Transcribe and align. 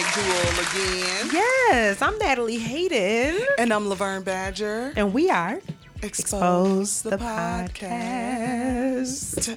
dynamic 0.00 0.14
duo 0.14 0.40
again. 0.62 1.30
Yes, 1.32 2.00
I'm 2.02 2.16
Natalie 2.18 2.58
Hayden. 2.58 3.40
And 3.58 3.72
I'm 3.72 3.88
Laverne 3.88 4.22
Badger. 4.22 4.92
And 4.96 5.12
we 5.12 5.30
are 5.30 5.60
Exposed, 6.02 7.04
the, 7.04 7.16
podcast. 7.18 8.38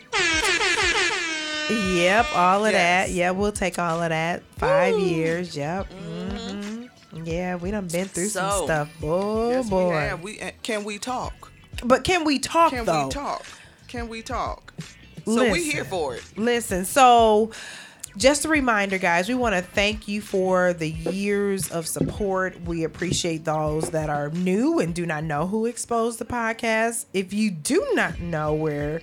Yep, 1.70 2.26
all 2.36 2.66
of 2.66 2.74
Yes. 2.74 3.08
that. 3.08 3.14
Yeah, 3.16 3.32
we'll 3.32 3.54
take 3.54 3.80
all 3.80 4.04
of 4.04 4.10
that. 4.10 4.44
Five 4.58 5.00
years. 5.00 5.56
Yep. 5.56 5.86
hmm 5.94 6.88
Yeah, 7.24 7.56
we 7.56 7.72
done 7.72 7.88
been 7.88 8.10
through 8.10 8.28
some 8.28 8.66
stuff. 8.66 8.90
Oh 9.02 9.50
Yes, 9.52 9.64
we 9.66 9.70
boy. 9.70 9.94
have. 9.94 10.22
We, 10.22 10.42
uh, 10.42 10.52
can 10.62 10.84
we 10.84 10.98
talk? 11.00 11.52
But 11.86 12.04
can 12.04 12.26
we 12.26 12.38
talk 12.40 12.72
Can 12.72 12.84
though? 12.84 13.06
we 13.06 13.12
talk? 13.12 13.46
Can 13.88 14.10
we 14.10 14.22
talk? 14.22 14.74
So 15.24 15.36
we 15.46 15.52
Listen. 15.52 15.72
here 15.72 15.86
for 15.86 16.16
it. 16.16 16.24
Listen, 16.36 16.84
so 16.84 17.52
just 18.18 18.46
a 18.46 18.50
reminder, 18.50 18.98
guys, 18.98 19.28
we 19.28 19.36
want 19.36 19.56
to 19.56 19.62
thank 19.62 20.08
you 20.08 20.22
for 20.22 20.74
the 20.74 20.90
years 20.90 21.72
of 21.72 21.88
support. 21.88 22.60
We 22.62 22.84
appreciate 22.84 23.46
those 23.46 23.90
that 23.92 24.10
are 24.10 24.30
new 24.30 24.80
and 24.80 24.94
do 24.94 25.06
not 25.06 25.24
know 25.24 25.48
who 25.48 25.66
exposed 25.66 26.20
the 26.20 26.26
podcast. 26.26 27.06
If 27.14 27.34
you 27.34 27.52
do 27.52 27.86
not 27.94 28.20
know 28.20 28.54
where 28.54 29.02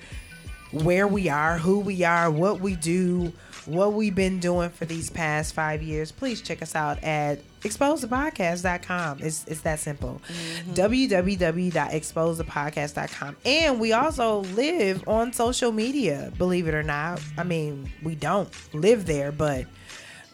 where 0.72 1.08
we 1.08 1.28
are, 1.28 1.58
who 1.58 1.81
we 1.81 2.05
are, 2.05 2.31
what 2.31 2.61
we 2.61 2.77
do, 2.77 3.33
what 3.66 3.92
we've 3.92 4.14
been 4.14 4.38
doing 4.38 4.70
for 4.70 4.84
these 4.84 5.11
past 5.11 5.53
five 5.53 5.83
years, 5.83 6.12
please 6.12 6.41
check 6.41 6.62
us 6.62 6.77
out 6.77 7.03
at 7.03 7.41
exposedthepodcast.com. 7.61 9.19
It's, 9.20 9.44
it's 9.47 9.61
that 9.62 9.78
simple. 9.80 10.20
Mm-hmm. 10.64 10.72
www.exposedthepodcast.com. 10.72 13.36
And 13.44 13.80
we 13.80 13.92
also 13.92 14.39
live 14.41 15.06
on 15.08 15.33
social 15.33 15.72
media, 15.72 16.33
believe 16.38 16.69
it 16.69 16.75
or 16.75 16.83
not. 16.83 17.20
I 17.38 17.44
mean, 17.44 17.91
we 18.03 18.14
don't 18.14 18.48
live 18.75 19.06
there, 19.06 19.33
but 19.33 19.66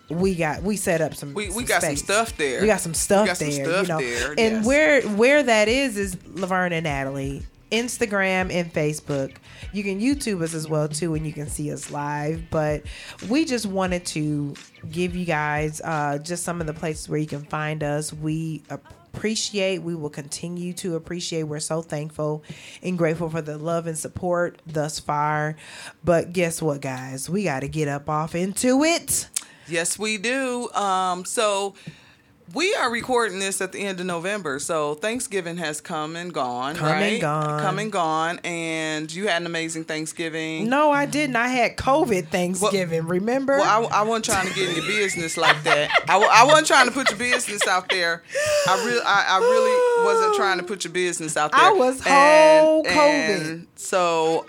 we 0.09 0.35
got 0.37 0.63
we 0.63 0.77
set 0.77 1.01
up 1.01 1.15
some 1.17 1.35
We- 1.35 1.51
we 1.51 1.65
got 1.65 1.83
some 1.83 1.97
stuff 1.97 2.37
there. 2.37 2.61
We 2.61 2.67
got 2.69 2.81
some 2.81 2.95
stuff 2.95 3.27
got 3.27 3.37
some 3.39 3.51
there, 3.51 3.65
stuff 3.65 3.83
you 3.83 3.89
know. 3.89 3.99
there, 4.01 4.31
And 4.39 4.57
yes. 4.59 4.67
where 4.67 5.03
where 5.03 5.43
that 5.43 5.67
is 5.69 5.97
is 5.97 6.17
Laverne 6.27 6.73
and 6.73 6.85
Natalie. 6.85 7.43
Instagram 7.71 8.53
and 8.53 8.73
Facebook. 8.73 9.37
You 9.73 9.83
can 9.83 10.01
YouTube 10.01 10.43
us 10.43 10.55
as 10.55 10.69
well 10.69 10.89
too, 10.89 11.15
and 11.15 11.27
you 11.27 11.33
can 11.33 11.49
see 11.49 11.73
us 11.73 11.91
live. 11.91 12.51
But 12.51 12.83
we 13.29 13.45
just 13.45 13.67
wanted 13.67 14.05
to 14.07 14.55
give 14.91 15.17
you 15.17 15.25
guys 15.25 15.81
uh, 15.85 16.19
just 16.19 16.45
some 16.45 16.61
of 16.61 16.67
the 16.67 16.75
places 16.75 17.09
where 17.09 17.19
you 17.19 17.27
can 17.27 17.45
find 17.45 17.83
us. 17.83 18.13
We 18.13 18.63
appreciate. 19.17 19.83
We 19.83 19.95
will 19.95 20.11
continue 20.11 20.73
to 20.75 20.97
appreciate. 20.97 21.45
We're 21.45 21.61
so 21.61 21.83
thankful 21.83 22.45
and 22.83 22.99
grateful 22.99 23.31
for 23.31 23.43
the 23.43 23.59
love 23.59 23.87
and 23.87 23.97
support 23.97 24.61
thus 24.67 25.01
far. 25.01 25.57
But 26.05 26.33
guess 26.33 26.61
what, 26.61 26.81
guys? 26.81 27.29
We 27.29 27.45
got 27.45 27.61
to 27.61 27.69
get 27.69 27.89
up 27.89 28.09
off 28.09 28.35
into 28.35 28.85
it. 28.85 29.29
Yes, 29.69 29.99
we 29.99 30.19
do. 30.19 30.71
Um, 30.73 31.25
so 31.25 31.75
we 32.55 32.75
are 32.75 32.91
recording 32.91 33.39
this 33.39 33.61
at 33.61 33.73
the 33.73 33.81
end 33.81 34.01
of 34.01 34.07
November. 34.07 34.59
So 34.59 34.95
Thanksgiving 34.95 35.57
has 35.57 35.81
come 35.81 36.17
and 36.17 36.33
gone, 36.33 36.77
Come 36.77 36.89
and 36.99 37.21
gone. 37.21 37.61
Come 37.61 37.79
and 37.79 37.91
gone. 37.93 38.41
And 38.45 39.13
you 39.13 39.27
had 39.29 39.43
an 39.43 39.47
amazing 39.47 39.85
Thanksgiving. 39.85 40.69
No, 40.69 40.91
I 40.91 41.07
didn't. 41.07 41.37
I 41.37 41.49
had 41.49 41.77
COVID 41.77 42.29
Thanksgiving. 42.29 43.07
remember? 43.07 43.59
Well, 43.59 43.89
I, 43.93 44.01
I 44.01 44.03
wasn't 44.03 44.27
trying 44.27 44.49
to 44.49 44.55
get 44.55 44.69
in 44.71 44.77
your 44.77 44.87
business 44.87 45.37
like 45.37 45.63
that. 45.65 45.91
I, 46.09 46.19
I 46.19 46.45
wasn't 46.45 46.67
trying 46.69 46.87
to 46.87 46.93
put 46.93 47.11
your 47.11 47.19
business 47.19 47.67
out 47.67 47.89
there. 47.89 48.23
I 48.69 48.85
really, 48.85 49.03
I, 49.05 49.25
I 49.29 49.39
really 49.39 50.05
wasn't 50.07 50.37
trying 50.37 50.59
to 50.59 50.65
put 50.65 50.85
your 50.85 50.93
business 50.93 51.37
out 51.37 51.53
there. 51.53 51.61
I 51.61 51.73
was 51.73 52.01
whole 52.03 52.85
COVID. 52.85 53.41
and 53.41 53.67
so 53.77 54.47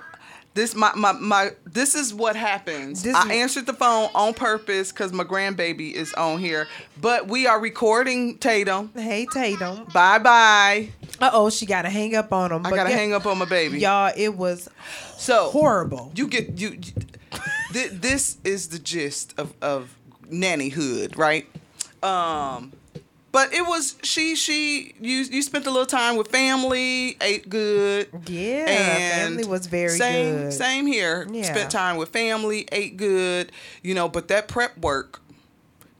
this 0.58 0.76
my, 0.76 0.92
my 0.96 1.12
my 1.14 1.52
this 1.66 1.96
is 1.96 2.14
what 2.14 2.36
happens. 2.36 3.04
This- 3.04 3.16
I 3.16 3.36
answered 3.36 3.66
the 3.68 3.74
phone 3.74 4.10
on 4.16 4.34
purpose 4.34 4.92
because 4.92 5.14
my 5.14 5.24
grandbaby 5.24 5.94
is 5.94 6.14
on 6.16 6.40
here. 6.40 6.68
But 7.00 7.28
we 7.28 7.48
are 7.48 7.60
recording 7.60 8.38
Tatum. 8.40 8.92
hey, 8.96 9.26
Tatum. 9.32 9.86
Bye 9.94 10.20
bye. 10.20 10.90
Uh 11.22 11.30
oh, 11.32 11.50
she 11.50 11.66
got 11.66 11.84
to 11.84 11.90
hang 11.90 12.16
up 12.16 12.34
on 12.34 12.52
him. 12.52 12.66
I 12.66 12.72
gotta 12.72 12.90
hang 12.90 13.14
up 13.14 13.26
on 13.26 13.38
my 13.38 13.46
baby. 13.46 13.80
Y'all, 13.80 14.12
it 14.18 14.36
was 14.36 14.68
So 15.18 15.50
horrible. 15.52 16.12
You 16.16 16.28
get 16.28 16.60
you. 16.60 16.72
thi- 17.72 17.88
this 17.90 18.38
is 18.44 18.68
the 18.70 18.80
gist 18.80 19.34
of 19.38 19.54
of 19.62 19.96
nannyhood, 20.32 21.18
right? 21.18 21.48
Um, 22.04 22.74
but 23.32 23.54
it 23.54 23.62
was 23.62 23.96
she 24.04 24.36
she 24.36 24.94
you 25.00 25.18
you 25.20 25.42
spent 25.42 25.66
a 25.68 25.72
little 25.72 25.86
time 25.86 26.16
with 26.18 26.28
family, 26.30 27.18
ate 27.22 27.50
good. 27.50 28.08
Yeah, 28.28 28.66
and 28.68 29.36
family 29.36 29.46
was 29.46 29.68
very 29.68 29.90
same, 29.98 30.36
good. 30.36 30.54
Same 30.54 30.88
here. 30.88 31.28
Yeah. 31.32 31.44
Spent 31.44 31.70
time 31.72 31.98
with 31.98 32.10
family, 32.10 32.68
ate 32.72 32.98
good. 32.98 33.52
You 33.84 33.94
know, 33.96 34.08
but 34.10 34.28
that 34.30 34.48
prep 34.48 34.78
work 34.78 35.22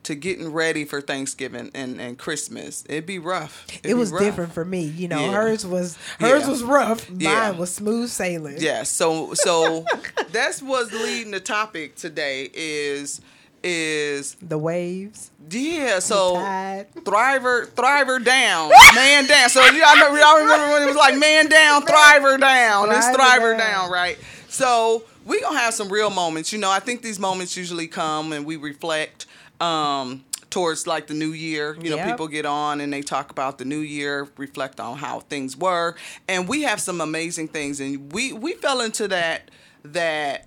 to 0.04 0.16
getting 0.16 0.54
ready 0.54 0.86
for 0.86 1.02
Thanksgiving 1.02 1.70
and, 1.76 2.00
and 2.00 2.18
Christmas, 2.18 2.86
it'd 2.88 3.06
be 3.06 3.20
rough. 3.20 3.66
It'd 3.70 3.92
it 3.92 3.94
was 3.96 4.10
rough. 4.10 4.22
different 4.22 4.54
for 4.54 4.64
me. 4.64 4.84
You 4.84 5.10
know, 5.10 5.20
Yeah. 5.20 5.32
hers 5.34 5.66
was 5.66 5.98
hers 6.22 6.44
Yeah. 6.44 6.50
was 6.50 6.64
rough. 6.64 7.10
Mine 7.10 7.20
Yeah. 7.20 7.50
was 7.52 7.74
smooth 7.76 8.10
sailing. 8.10 8.56
Yeah, 8.60 8.84
so 8.84 9.34
so 9.34 9.84
that's 10.32 10.62
what's 10.62 10.94
leading 10.94 11.32
the 11.32 11.42
topic 11.42 11.96
today 11.98 12.50
is 12.54 13.20
is 13.64 14.36
The 14.42 14.58
waves. 14.58 15.32
yeah, 15.50 16.00
so. 16.00 16.36
Thriver 16.36 17.68
Thriver 17.68 18.24
down. 18.24 18.72
Man 18.96 19.26
down. 19.28 19.50
So 19.50 19.62
y'all 19.62 19.96
know 19.98 20.16
y'all 20.16 20.40
remember 20.40 20.74
when 20.74 20.84
it 20.84 20.86
was 20.88 20.96
like 20.96 21.18
man 21.18 21.48
down, 21.48 21.84
Thriver 21.84 22.40
down. 22.40 22.90
It's 22.92 23.06
Thriver 23.08 23.16
Thriver 23.16 23.58
down. 23.58 23.60
down, 23.60 23.92
right? 23.92 24.18
So 24.50 25.04
we 25.26 25.42
gonna 25.42 25.60
have 25.60 25.74
some 25.74 25.90
real 25.90 26.10
moments. 26.10 26.52
You 26.54 26.60
know, 26.60 26.72
I 26.72 26.80
think 26.80 27.02
these 27.02 27.20
moments 27.20 27.56
usually 27.58 27.88
come 27.88 28.34
and 28.34 28.46
we 28.46 28.56
reflect 28.58 29.26
um 29.62 30.24
towards 30.50 30.88
like 30.88 31.08
the 31.08 31.14
new 31.14 31.32
year. 31.32 31.76
You 31.82 31.90
know, 31.90 31.96
Yep. 31.98 32.06
people 32.08 32.28
get 32.28 32.46
on 32.46 32.80
and 32.82 32.92
they 32.94 33.02
talk 33.02 33.32
about 33.32 33.58
the 33.58 33.66
new 33.66 33.80
year, 33.80 34.28
reflect 34.38 34.80
on 34.80 34.98
how 34.98 35.20
things 35.22 35.58
were. 35.58 35.96
And 36.28 36.48
we 36.48 36.64
have 36.64 36.80
some 36.80 37.02
amazing 37.02 37.50
things 37.50 37.80
and 37.80 38.12
we 38.14 38.34
we 38.34 38.54
fell 38.54 38.82
into 38.82 39.08
that 39.10 39.50
that 39.84 40.46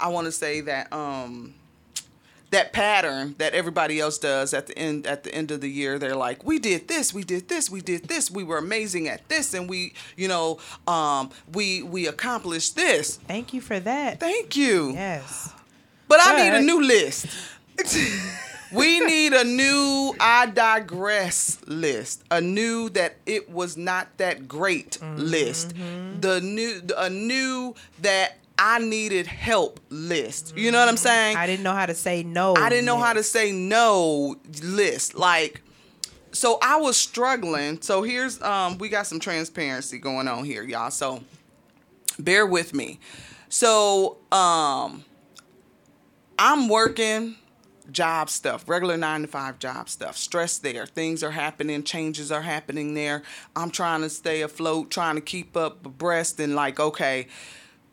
I 0.00 0.08
wanna 0.08 0.32
say 0.32 0.60
that 0.62 0.92
um 0.92 1.54
that 2.50 2.72
pattern 2.72 3.34
that 3.38 3.54
everybody 3.54 3.98
else 4.00 4.18
does 4.18 4.54
at 4.54 4.66
the 4.66 4.78
end 4.78 5.06
at 5.06 5.24
the 5.24 5.34
end 5.34 5.50
of 5.50 5.60
the 5.60 5.70
year. 5.70 5.98
They're 5.98 6.16
like 6.16 6.44
we 6.44 6.58
did 6.58 6.88
this 6.88 7.12
we 7.12 7.24
did 7.24 7.48
this 7.48 7.70
we 7.70 7.80
did 7.80 8.08
this. 8.08 8.30
We 8.30 8.44
were 8.44 8.58
amazing 8.58 9.08
at 9.08 9.28
this 9.28 9.54
and 9.54 9.68
we 9.68 9.94
you 10.16 10.28
know 10.28 10.58
um 10.86 11.30
we 11.52 11.82
we 11.82 12.06
accomplished 12.06 12.76
this. 12.76 13.16
Thank 13.16 13.52
you 13.52 13.60
for 13.60 13.80
that. 13.80 14.20
thank 14.20 14.56
you. 14.56 14.92
Yes. 14.92 15.52
but 16.08 16.20
i 16.22 16.42
need 16.42 16.56
a 16.56 16.62
new 16.62 16.82
list. 16.82 17.26
We 18.72 18.98
need 18.98 19.32
a 19.32 19.44
new 19.44 20.14
i 20.18 20.46
digress 20.46 21.58
list. 21.66 22.24
A 22.30 22.40
new 22.40 22.88
that 22.90 23.16
it 23.24 23.48
was 23.48 23.76
not 23.76 24.08
that 24.18 24.48
great 24.48 25.00
list. 25.16 25.72
The 26.20 26.40
new 26.40 26.82
a 26.96 27.08
new 27.08 27.74
that 28.02 28.38
i 28.58 28.78
needed 28.78 29.26
help 29.26 29.80
list 29.90 30.56
you 30.56 30.70
know 30.70 30.78
what 30.78 30.88
i'm 30.88 30.96
saying 30.96 31.36
I 31.36 31.46
didn't 31.46 31.62
know 31.62 31.74
how 31.74 31.86
to 31.86 31.94
say 31.94 32.22
no. 32.22 32.54
I 32.56 32.68
didn't 32.68 32.86
know 32.86 32.98
how 32.98 33.12
to 33.12 33.22
say 33.22 33.52
no 33.52 34.36
list. 34.62 35.14
Like, 35.14 35.62
so 36.32 36.58
I 36.62 36.76
was 36.76 36.96
struggling. 36.96 37.80
So 37.82 38.02
here's 38.02 38.40
um 38.42 38.78
we 38.78 38.88
got 38.88 39.06
some 39.06 39.20
transparency 39.20 39.98
going 39.98 40.28
on 40.28 40.44
here, 40.44 40.62
y'all. 40.62 40.90
So 40.90 41.22
bear 42.18 42.46
with 42.46 42.74
me. 42.74 42.98
So 43.48 44.18
um 44.32 45.04
I'm 46.38 46.68
working 46.68 47.36
job 47.90 48.28
stuff, 48.30 48.68
regular 48.68 48.96
nine 48.96 49.22
to 49.22 49.28
five 49.28 49.58
job 49.58 49.88
stuff, 49.88 50.16
stress 50.16 50.58
there. 50.58 50.86
Things 50.86 51.22
are 51.22 51.30
happening, 51.30 51.82
changes 51.82 52.32
are 52.32 52.42
happening 52.42 52.94
there. 52.94 53.22
I'm 53.54 53.70
trying 53.70 54.02
to 54.02 54.10
stay 54.10 54.42
afloat, 54.42 54.90
trying 54.90 55.14
to 55.14 55.20
keep 55.20 55.56
up 55.56 55.86
abreast 55.86 56.40
and 56.40 56.54
like, 56.54 56.80
okay, 56.80 57.28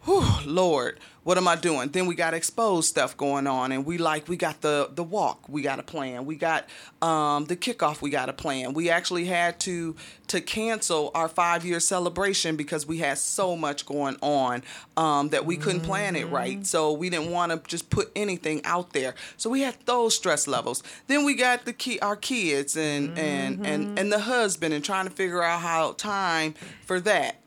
whew, 0.05 0.25
Lord, 0.45 0.99
what 1.23 1.37
am 1.37 1.47
I 1.47 1.55
doing? 1.55 1.89
Then 1.89 2.05
we 2.05 2.15
got 2.15 2.33
exposed 2.33 2.89
stuff 2.89 3.15
going 3.15 3.47
on, 3.47 3.71
and 3.71 3.85
we 3.85 3.97
like 3.97 4.27
we 4.27 4.35
got 4.35 4.59
the 4.61 4.89
the 4.93 5.03
walk, 5.03 5.47
we 5.47 5.61
got 5.61 5.79
a 5.79 5.83
plan, 5.83 6.25
we 6.25 6.35
got 6.35 6.67
um, 7.01 7.45
the 7.45 7.55
kickoff, 7.55 8.01
we 8.01 8.09
got 8.09 8.27
a 8.27 8.33
plan. 8.33 8.73
We 8.73 8.89
actually 8.89 9.25
had 9.25 9.59
to 9.61 9.95
to 10.27 10.41
cancel 10.41 11.11
our 11.15 11.29
five 11.29 11.65
year 11.65 11.79
celebration 11.79 12.57
because 12.57 12.85
we 12.85 12.97
had 12.97 13.17
so 13.17 13.55
much 13.55 13.85
going 13.85 14.17
on 14.21 14.63
um, 14.97 15.29
that 15.29 15.45
we 15.45 15.55
couldn't 15.55 15.81
plan 15.81 16.17
it 16.17 16.25
right. 16.25 16.65
So 16.65 16.91
we 16.91 17.09
didn't 17.09 17.31
want 17.31 17.51
to 17.53 17.69
just 17.69 17.89
put 17.89 18.11
anything 18.15 18.63
out 18.65 18.91
there. 18.91 19.15
So 19.37 19.49
we 19.49 19.61
had 19.61 19.77
those 19.85 20.15
stress 20.15 20.47
levels. 20.47 20.83
Then 21.07 21.23
we 21.23 21.35
got 21.35 21.63
the 21.63 21.73
key 21.73 21.99
our 21.99 22.17
kids 22.17 22.75
and 22.75 23.17
and 23.17 23.65
and 23.65 23.97
and 23.97 24.11
the 24.11 24.19
husband 24.19 24.73
and 24.73 24.83
trying 24.83 25.05
to 25.05 25.11
figure 25.11 25.41
out 25.41 25.61
how 25.61 25.93
time 25.93 26.55
for 26.85 26.99
that 27.01 27.42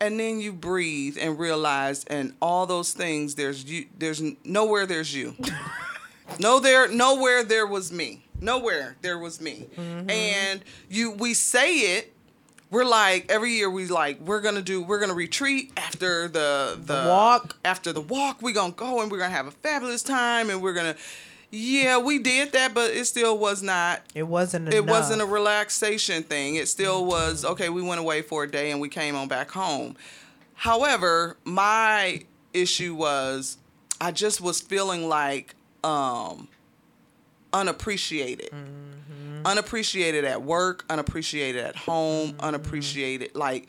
and 0.00 0.18
then 0.18 0.40
you 0.40 0.52
breathe 0.52 1.16
and 1.20 1.38
realize 1.38 2.04
and 2.04 2.34
all 2.40 2.66
those 2.66 2.92
things 2.92 3.34
there's 3.34 3.64
you 3.64 3.86
there's 3.98 4.22
nowhere 4.44 4.86
there's 4.86 5.14
you. 5.14 5.34
No 6.40 6.58
there 6.58 6.88
nowhere 6.88 7.44
there 7.44 7.66
was 7.66 7.92
me. 7.92 8.24
Nowhere 8.40 8.96
there 9.02 9.18
was 9.18 9.40
me. 9.42 9.66
Mm-hmm. 9.76 10.08
And 10.10 10.62
you 10.88 11.10
we 11.12 11.34
say 11.34 11.96
it 11.98 12.12
we're 12.70 12.86
like 12.86 13.30
every 13.30 13.52
year 13.52 13.68
we 13.70 13.86
like 13.88 14.18
we're 14.20 14.40
gonna 14.40 14.62
do 14.62 14.82
we're 14.82 14.98
gonna 14.98 15.12
retreat 15.14 15.70
after 15.76 16.26
the 16.28 16.78
the, 16.82 17.02
The 17.02 17.08
walk. 17.08 17.56
after 17.64 17.92
the 17.92 18.00
walk. 18.00 18.40
We're 18.40 18.54
gonna 18.54 18.72
go 18.72 19.02
and 19.02 19.10
we're 19.12 19.18
gonna 19.18 19.34
have 19.34 19.46
a 19.46 19.50
fabulous 19.52 20.02
time 20.02 20.48
and 20.48 20.62
we're 20.62 20.72
gonna 20.72 20.96
yeah 21.54 21.98
we 21.98 22.18
did 22.18 22.52
that 22.52 22.74
but 22.74 22.90
it 22.90 23.04
still 23.06 23.38
was 23.38 23.62
not 23.62 24.02
It 24.14 24.24
wasn't. 24.24 24.72
it 24.74 24.86
wasn't 24.86 25.22
a 25.22 25.26
relaxation 25.26 26.22
thing. 26.22 26.56
It 26.56 26.68
still 26.68 27.04
was 27.06 27.44
okay. 27.44 27.68
We 27.68 27.82
went 27.82 28.00
away 28.00 28.22
for 28.22 28.42
a 28.44 28.50
day 28.50 28.70
and 28.70 28.80
we 28.80 28.88
came 28.88 29.14
on 29.16 29.28
back 29.28 29.50
home. 29.50 29.96
However, 30.54 31.36
my 31.44 32.22
issue 32.52 32.94
was 32.94 33.58
I 34.00 34.10
just 34.12 34.40
was 34.40 34.60
feeling 34.60 35.08
like 35.08 35.54
um, 35.82 36.48
unappreciated, 37.52 38.50
unappreciated 39.44 40.24
at 40.24 40.42
work, 40.42 40.84
unappreciated 40.90 41.64
at 41.64 41.76
home, 41.76 42.34
unappreciated 42.40 43.34
like 43.34 43.68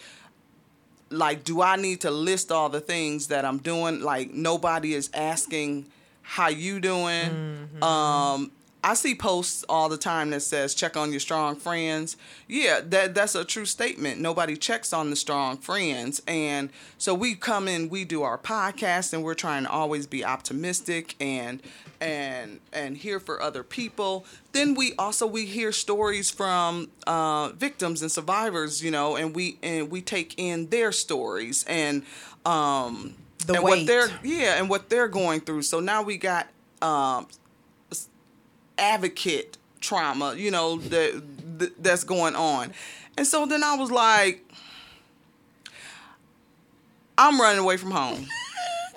like 1.11 1.43
do 1.43 1.61
I 1.61 1.75
need 1.75 2.01
to 2.01 2.11
list 2.11 2.51
all 2.51 2.69
the 2.69 2.81
things 2.81 3.27
that 3.27 3.45
I'm 3.45 3.59
doing? 3.59 4.01
Like 4.01 4.31
nobody 4.31 4.93
is 4.93 5.09
asking 5.13 5.85
how 6.25 6.49
you 6.49 6.79
doing. 6.79 7.69
Um 7.81 8.51
I 8.85 8.93
see 8.93 9.15
posts 9.15 9.65
all 9.67 9.89
the 9.89 9.97
time 9.97 10.29
that 10.29 10.41
says 10.41 10.75
check 10.75 10.95
on 10.95 11.09
your 11.09 11.19
strong 11.19 11.55
friends. 11.55 12.17
Yeah, 12.47 12.81
that 12.85 13.15
that's 13.15 13.33
a 13.33 13.43
true 13.43 13.65
statement. 13.65 14.21
Nobody 14.21 14.55
checks 14.55 14.93
on 14.93 15.09
the 15.09 15.15
strong 15.15 15.57
friends. 15.57 16.21
And 16.27 16.69
so 16.99 17.15
we 17.15 17.33
come 17.33 17.67
in, 17.67 17.89
we 17.89 18.05
do 18.05 18.21
our 18.21 18.37
podcast 18.37 19.11
and 19.11 19.23
we're 19.23 19.33
trying 19.33 19.63
to 19.63 19.71
always 19.71 20.05
be 20.05 20.23
optimistic 20.23 21.15
and 21.19 21.63
and 21.99 22.59
and 22.71 22.97
here 22.97 23.19
for 23.19 23.41
other 23.41 23.63
people. 23.63 24.23
Then 24.51 24.75
we 24.75 24.93
also 24.99 25.25
we 25.25 25.47
hear 25.47 25.71
stories 25.71 26.29
from 26.29 26.89
uh, 27.07 27.53
victims 27.55 28.03
and 28.03 28.11
survivors, 28.11 28.83
you 28.83 28.91
know, 28.91 29.15
and 29.15 29.35
we 29.35 29.57
and 29.63 29.89
we 29.89 30.03
take 30.03 30.35
in 30.37 30.69
their 30.69 30.91
stories 30.91 31.65
and 31.67 32.03
um 32.45 33.15
The 33.45 33.55
and 33.55 33.63
weight. 33.63 33.79
what 33.79 33.87
they're 33.87 34.09
yeah, 34.23 34.55
and 34.59 34.69
what 34.69 34.89
they're 34.89 35.07
going 35.07 35.41
through. 35.41 35.63
So 35.63 35.79
now 35.79 36.01
we 36.01 36.17
got 36.17 36.47
um 36.81 37.27
advocate 38.77 39.57
trauma, 39.79 40.35
you 40.35 40.51
know, 40.51 40.77
that 40.77 41.23
th- 41.59 41.73
that's 41.79 42.03
going 42.03 42.35
on. 42.35 42.73
And 43.17 43.25
so 43.25 43.45
then 43.45 43.63
I 43.63 43.75
was 43.75 43.91
like 43.91 44.41
I'm 47.17 47.39
running 47.39 47.59
away 47.59 47.77
from 47.77 47.91
home. 47.91 48.27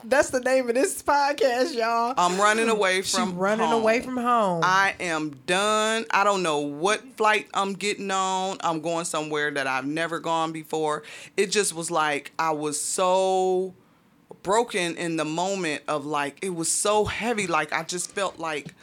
That's 0.05 0.31
the 0.31 0.39
name 0.41 0.69
of 0.69 0.77
this 0.77 1.03
podcast, 1.03 1.75
y'all. 1.75 2.15
I'm 2.17 2.41
running 2.41 2.69
away 2.69 3.03
She 3.03 3.17
from 3.17 3.37
running 3.37 3.67
home. 3.67 3.83
away 3.83 4.01
from 4.01 4.17
home. 4.17 4.61
I 4.65 4.95
am 5.01 5.31
done. 5.45 6.07
I 6.11 6.23
don't 6.23 6.43
know 6.45 6.61
what 6.61 7.03
flight 7.17 7.49
I'm 7.53 7.73
getting 7.75 8.11
on. 8.11 8.59
I'm 8.61 8.81
going 8.81 9.05
somewhere 9.07 9.51
that 9.51 9.67
I've 9.67 9.87
never 9.87 10.21
gone 10.21 10.53
before. 10.53 11.03
It 11.37 11.51
just 11.51 11.75
was 11.75 11.91
like 11.91 12.31
I 12.39 12.53
was 12.53 12.81
so 12.81 13.75
broken 14.49 14.97
in 14.97 15.17
the 15.17 15.27
moment 15.27 15.83
of 15.89 16.07
like 16.07 16.39
it 16.41 16.49
was 16.49 16.73
so 16.73 17.05
heavy 17.05 17.47
like 17.47 17.71
I 17.71 17.83
just 17.83 18.13
felt 18.13 18.39
like 18.39 18.75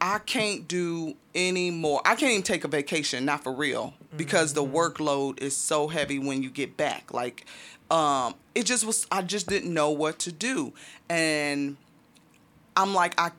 I 0.00 0.18
can't 0.18 0.66
do 0.66 1.14
any 1.32 1.70
more. 1.70 2.02
I 2.04 2.16
can't 2.16 2.32
even 2.32 2.42
take 2.42 2.64
a 2.64 2.68
vacation, 2.68 3.24
not 3.24 3.44
for 3.44 3.52
real, 3.52 3.94
because 4.16 4.52
the 4.52 4.64
workload 4.64 5.40
is 5.40 5.56
so 5.56 5.86
heavy 5.86 6.18
when 6.18 6.42
you 6.42 6.50
get 6.50 6.76
back. 6.76 7.14
Like 7.14 7.44
um 7.88 8.34
it 8.56 8.66
just 8.66 8.84
was 8.84 9.06
I 9.12 9.22
just 9.22 9.46
didn't 9.46 9.72
know 9.72 9.90
what 9.90 10.18
to 10.20 10.32
do. 10.32 10.72
And 11.08 11.76
I'm 12.76 12.92
like 12.92 13.14
I 13.16 13.30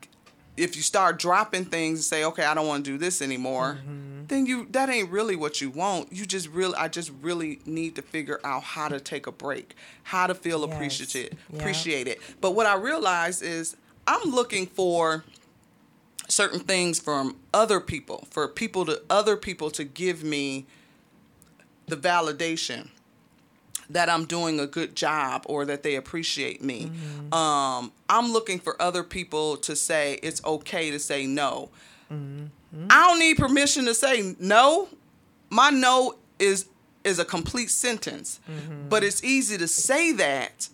if 0.62 0.76
you 0.76 0.82
start 0.82 1.18
dropping 1.20 1.66
things 1.66 2.00
and 2.00 2.04
say, 2.04 2.24
"Okay, 2.24 2.44
I 2.44 2.54
don't 2.54 2.68
want 2.68 2.86
to 2.86 2.92
do 2.92 2.98
this 2.98 3.22
anymore." 3.22 3.80
Mm-hmm. 3.82 4.26
Then 4.28 4.46
you 4.46 4.68
that 4.72 4.90
ain't 4.90 5.10
really 5.10 5.36
what 5.36 5.60
you 5.62 5.70
want. 5.70 6.14
You 6.14 6.26
just 6.26 6.48
really 6.50 6.76
I 6.76 6.88
just 6.88 7.12
really 7.22 7.60
need 7.66 7.96
to 7.96 8.02
figure 8.02 8.40
out 8.44 8.64
how 8.64 8.88
to 8.88 9.00
take 9.00 9.28
a 9.28 9.32
break, 9.32 9.76
how 10.04 10.28
to 10.28 10.36
feel 10.36 10.62
Yes. 10.66 10.74
appreciative, 10.76 11.38
Yeah. 11.52 11.60
appreciate 11.60 12.08
it. 12.08 12.22
But 12.40 12.52
what 12.52 12.66
I 12.66 12.76
realized 12.76 13.42
is 13.44 13.76
I'm 14.08 14.30
looking 14.30 14.68
for 14.68 15.24
certain 16.28 16.60
things 16.62 17.00
from 17.00 17.36
other 17.54 17.80
people, 17.82 18.28
for 18.32 18.48
people 18.48 18.86
to 18.86 19.02
other 19.10 19.36
people 19.36 19.70
to 19.72 19.84
give 19.84 20.24
me 20.24 20.66
the 21.88 21.98
validation 21.98 22.90
that 23.94 24.10
I'm 24.10 24.26
doing 24.26 24.60
a 24.60 24.68
good 24.68 24.96
job 24.96 25.44
or 25.46 25.66
that 25.66 25.84
they 25.84 25.96
appreciate 25.96 26.64
me. 26.64 26.86
Mm-hmm. 26.86 27.34
Um, 27.34 27.92
I'm 28.10 28.32
looking 28.32 28.60
for 28.60 28.82
other 28.82 29.04
people 29.04 29.58
to 29.58 29.76
say 29.76 30.20
it's 30.24 30.44
okay 30.46 30.92
to 30.92 31.00
say 31.00 31.26
no. 31.26 31.70
Mm-hmm. 32.12 32.88
I 32.90 33.08
don't 33.08 33.20
need 33.20 33.38
permission 33.38 33.86
to 33.86 33.94
say 33.94 34.36
no. 34.40 34.90
My 35.50 35.70
no 35.70 36.16
is 36.40 36.68
is 37.04 37.20
a 37.20 37.26
complete 37.26 37.70
sentence, 37.70 38.40
mm-hmm. 38.50 38.88
but 38.90 39.04
it's 39.04 39.24
easy 39.24 39.58
to 39.58 39.68
say 39.68 40.12
that. 40.14 40.70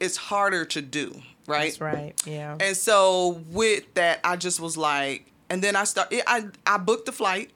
It's 0.00 0.16
harder 0.16 0.64
to 0.66 0.80
do, 0.80 1.22
right? 1.46 1.70
That's 1.70 1.80
right. 1.80 2.22
Yeah. 2.24 2.56
And 2.60 2.76
so 2.76 3.42
with 3.50 3.92
that, 3.94 4.20
I 4.22 4.36
just 4.36 4.60
was 4.60 4.76
like, 4.76 5.32
and 5.50 5.60
then 5.60 5.74
I 5.74 5.84
start. 5.84 6.12
I 6.26 6.46
I 6.66 6.78
booked 6.78 7.06
the 7.06 7.12
flight, 7.12 7.50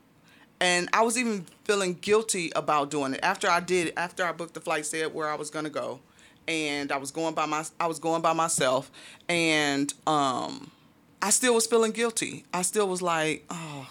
and 0.63 0.89
I 0.93 1.03
was 1.03 1.19
even 1.19 1.45
feeling 1.65 1.95
guilty 1.95 2.53
about 2.55 2.91
doing 2.91 3.15
it 3.15 3.21
after 3.23 3.51
I 3.51 3.59
did. 3.61 3.93
After 3.97 4.25
I 4.25 4.31
booked 4.33 4.55
the 4.55 4.61
flight, 4.61 4.87
said 4.87 5.13
where 5.13 5.29
I 5.29 5.35
was 5.35 5.51
gonna 5.51 5.69
go, 5.71 5.99
and 6.47 6.93
I 6.93 6.99
was 6.99 7.11
going 7.11 7.35
by 7.35 7.47
my. 7.47 7.65
I 7.81 7.89
was 7.89 7.99
going 7.99 8.23
by 8.23 8.33
myself, 8.33 8.91
and 9.29 9.93
um, 10.07 10.71
I 11.21 11.31
still 11.31 11.55
was 11.55 11.67
feeling 11.67 11.91
guilty. 11.91 12.45
I 12.55 12.63
still 12.63 12.89
was 12.89 13.03
like, 13.03 13.45
oh, 13.51 13.91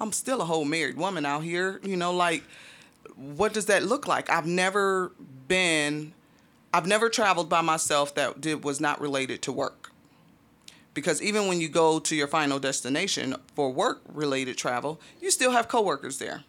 I'm 0.00 0.10
still 0.12 0.40
a 0.40 0.44
whole 0.44 0.64
married 0.64 0.96
woman 0.96 1.24
out 1.24 1.44
here. 1.44 1.80
You 1.84 1.96
know, 1.96 2.12
like, 2.12 2.42
what 3.14 3.52
does 3.54 3.66
that 3.66 3.84
look 3.84 4.08
like? 4.08 4.28
I've 4.28 4.46
never 4.46 5.12
been. 5.46 6.14
I've 6.74 6.86
never 6.86 7.10
traveled 7.10 7.48
by 7.48 7.60
myself 7.60 8.14
that 8.16 8.40
did 8.40 8.64
was 8.64 8.80
not 8.80 9.00
related 9.00 9.42
to 9.42 9.52
work. 9.52 9.81
Because 10.94 11.22
even 11.22 11.46
when 11.48 11.60
you 11.60 11.68
go 11.68 11.98
to 12.00 12.14
your 12.14 12.28
final 12.28 12.58
destination 12.58 13.36
for 13.54 13.70
work 13.70 14.02
related 14.12 14.58
travel, 14.58 15.00
you 15.20 15.30
still 15.30 15.52
have 15.52 15.68
coworkers 15.68 16.18
there. 16.18 16.44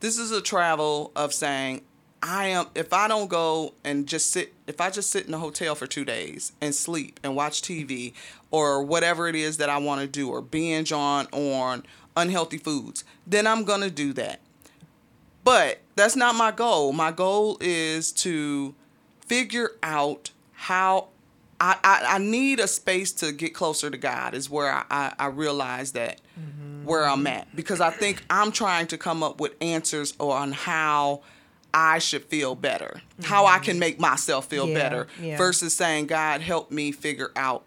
This 0.00 0.18
is 0.18 0.30
a 0.30 0.42
travel 0.42 1.10
of 1.16 1.32
saying, 1.32 1.82
I 2.22 2.48
am 2.48 2.66
if 2.74 2.92
I 2.92 3.06
don't 3.06 3.28
go 3.28 3.74
and 3.84 4.06
just 4.06 4.30
sit 4.30 4.52
if 4.66 4.80
I 4.80 4.90
just 4.90 5.10
sit 5.10 5.26
in 5.26 5.34
a 5.34 5.38
hotel 5.38 5.74
for 5.76 5.86
2 5.86 6.04
days 6.04 6.52
and 6.60 6.74
sleep 6.74 7.20
and 7.22 7.36
watch 7.36 7.62
TV 7.62 8.12
or 8.50 8.82
whatever 8.82 9.28
it 9.28 9.36
is 9.36 9.56
that 9.58 9.70
I 9.70 9.78
want 9.78 10.00
to 10.00 10.06
do 10.08 10.28
or 10.28 10.42
binge 10.42 10.90
on 10.90 11.26
on 11.26 11.84
unhealthy 12.16 12.58
foods, 12.58 13.04
then 13.26 13.46
I'm 13.46 13.62
going 13.64 13.82
to 13.82 13.90
do 13.90 14.12
that. 14.14 14.40
But 15.44 15.78
that's 15.94 16.16
not 16.16 16.34
my 16.34 16.50
goal. 16.50 16.92
My 16.92 17.12
goal 17.12 17.56
is 17.60 18.10
to 18.12 18.74
figure 19.24 19.76
out 19.82 20.32
how 20.52 21.08
I, 21.60 21.76
I, 21.82 22.04
I 22.14 22.18
need 22.18 22.60
a 22.60 22.68
space 22.68 23.12
to 23.14 23.32
get 23.32 23.54
closer 23.54 23.90
to 23.90 23.96
God 23.96 24.34
is 24.34 24.48
where 24.48 24.72
I, 24.72 24.84
I, 24.90 25.12
I 25.18 25.26
realize 25.26 25.92
that 25.92 26.20
mm-hmm. 26.38 26.84
where 26.84 27.04
I'm 27.04 27.26
at. 27.26 27.54
Because 27.54 27.80
I 27.80 27.90
think 27.90 28.22
I'm 28.30 28.52
trying 28.52 28.86
to 28.88 28.98
come 28.98 29.22
up 29.22 29.40
with 29.40 29.54
answers 29.60 30.14
on 30.20 30.52
how 30.52 31.22
I 31.74 31.98
should 31.98 32.24
feel 32.24 32.54
better, 32.54 33.02
how 33.22 33.46
I 33.46 33.58
can 33.58 33.72
mm-hmm. 33.72 33.80
make 33.80 34.00
myself 34.00 34.46
feel 34.46 34.68
Yeah, 34.68 34.74
better, 34.74 35.06
yeah. 35.20 35.36
versus 35.36 35.74
saying, 35.74 36.06
God, 36.06 36.40
help 36.40 36.70
me 36.70 36.92
figure 36.92 37.32
out 37.34 37.64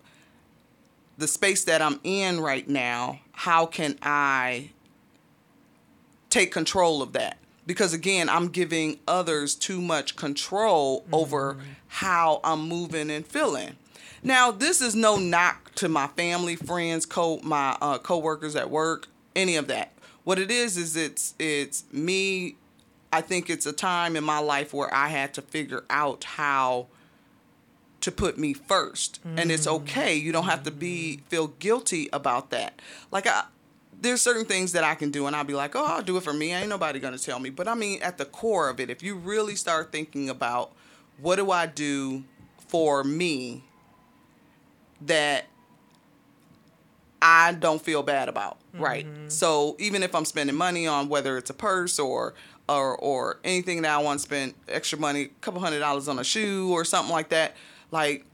the 1.18 1.28
space 1.28 1.66
that 1.66 1.82
I'm 1.82 2.00
in 2.04 2.40
right 2.40 2.68
now. 2.68 3.20
How 3.34 3.66
can 3.66 3.98
I 4.02 4.72
take 6.32 6.52
control 6.52 7.02
of 7.02 7.12
that 7.14 7.38
because 7.68 7.94
again 7.94 8.30
i'm 8.30 8.48
giving 8.48 8.98
others 9.08 9.54
too 9.54 9.82
much 9.82 10.16
control 10.16 11.06
over 11.12 11.54
mm-hmm. 11.54 11.72
how 11.88 12.40
i'm 12.44 12.68
moving 12.68 13.12
and 13.12 13.28
feeling 13.28 13.76
now 14.24 14.52
this 14.52 14.82
is 14.82 14.96
no 14.96 15.18
knock 15.18 15.74
to 15.76 15.90
my 15.90 16.08
family 16.08 16.56
friends 16.56 17.06
co 17.06 17.40
my 17.44 17.78
uh, 17.82 17.98
co-workers 17.98 18.56
at 18.56 18.70
work 18.70 19.08
any 19.36 19.56
of 19.56 19.68
that. 19.68 19.92
What 20.24 20.40
it 20.40 20.52
is 20.52 20.78
is 20.78 20.96
it's 20.96 21.34
it's 21.40 21.84
me. 21.92 22.56
I 23.14 23.22
think 23.22 23.50
it's 23.50 23.66
a 23.66 23.74
time 23.74 24.16
in 24.16 24.24
my 24.24 24.40
life 24.40 24.74
where 24.74 24.94
i 24.94 25.10
had 25.10 25.34
to 25.34 25.42
figure 25.42 25.84
out 25.90 26.24
how 26.24 26.88
to 28.00 28.12
put 28.12 28.38
me 28.38 28.54
1st 28.54 29.20
and 29.38 29.52
it's 29.52 29.68
okay. 29.68 30.16
You 30.16 30.32
don't 30.32 30.46
have 30.46 30.64
to 30.64 30.72
be 30.72 31.22
feel 31.28 31.48
guilty 31.48 32.10
about 32.14 32.50
that. 32.52 32.82
Like 33.12 33.28
i 33.28 33.44
there's 34.00 34.22
certain 34.22 34.46
things 34.46 34.72
that 34.72 34.84
I 34.84 34.96
can 34.96 35.12
do, 35.12 35.28
and 35.28 35.36
I'll 35.36 35.44
be 35.44 35.54
like, 35.54 35.76
oh, 35.76 35.86
I'll 35.86 36.02
do 36.02 36.18
it 36.18 36.24
for 36.24 36.34
me. 36.34 36.52
Ain't 36.52 36.70
nobody 36.70 37.00
gonna 37.00 37.20
tell 37.20 37.40
me. 37.40 37.52
But 37.52 37.68
I 37.68 37.76
mean, 37.76 38.02
at 38.02 38.18
the 38.18 38.26
core 38.26 38.68
of 38.68 38.80
it, 38.80 38.90
if 38.90 39.04
you 39.04 39.16
really 39.16 39.56
start 39.56 39.92
thinking 39.92 40.28
about 40.28 40.72
what 41.20 41.36
do 41.36 41.52
I 41.52 41.68
do 41.68 42.24
for 42.68 43.04
me 43.04 43.64
that 45.06 45.46
I 47.22 47.54
don't 47.54 47.82
feel 47.82 48.02
bad 48.04 48.30
about, 48.30 48.58
right? 48.74 49.06
So 49.28 49.76
even 49.80 50.04
if 50.04 50.16
I'm 50.16 50.26
spending 50.26 50.56
money 50.56 50.88
on 50.88 51.08
whether 51.10 51.38
it's 51.38 51.50
a 51.50 51.54
purse 51.54 52.00
or 52.00 52.34
or 52.68 52.98
or 52.98 53.40
anything 53.44 53.84
that 53.84 53.92
I 53.92 53.98
want 54.00 54.20
to 54.20 54.24
spend 54.24 54.54
extra 54.68 54.98
money, 54.98 55.24
a 55.24 55.28
couple 55.42 55.60
hundred 55.60 55.80
dollars 55.80 56.08
on 56.08 56.18
a 56.20 56.24
shoe 56.24 56.72
or 56.72 56.84
something 56.84 57.12
like 57.12 57.30
that, 57.30 57.56
like 57.92 58.26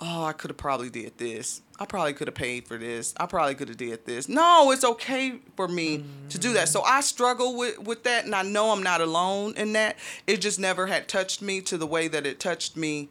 oh, 0.00 0.24
I 0.24 0.32
could 0.32 0.50
have 0.50 0.58
probably 0.58 0.90
did 0.90 1.16
this. 1.18 1.62
I 1.78 1.84
probably 1.86 2.12
could 2.12 2.28
have 2.28 2.34
paid 2.34 2.66
for 2.66 2.76
this. 2.78 3.14
I 3.18 3.26
probably 3.26 3.54
could 3.54 3.68
have 3.68 3.76
did 3.76 4.04
this. 4.06 4.28
No, 4.28 4.70
it's 4.70 4.84
okay 4.84 5.36
for 5.56 5.68
me 5.68 5.98
mm. 5.98 6.28
to 6.30 6.38
do 6.38 6.52
that. 6.54 6.68
So 6.68 6.82
I 6.82 7.00
struggle 7.00 7.56
with 7.56 7.78
with 7.80 8.04
that, 8.04 8.24
and 8.24 8.34
I 8.34 8.42
know 8.42 8.70
I'm 8.70 8.82
not 8.82 9.00
alone 9.00 9.54
in 9.56 9.72
that. 9.74 9.96
It 10.26 10.40
just 10.40 10.58
never 10.58 10.86
had 10.86 11.08
touched 11.08 11.42
me 11.42 11.60
to 11.62 11.78
the 11.78 11.86
way 11.86 12.08
that 12.08 12.26
it 12.26 12.40
touched 12.40 12.76
me 12.76 13.08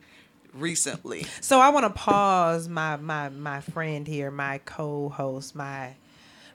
recently. 0.56 1.26
So 1.42 1.60
I 1.60 1.70
want 1.70 1.86
to 1.86 1.90
pause 1.90 2.68
my 2.68 2.98
my 2.98 3.30
my 3.30 3.62
friend 3.62 4.08
here, 4.08 4.32
my 4.32 4.60
co-host, 4.60 5.56
my 5.56 5.96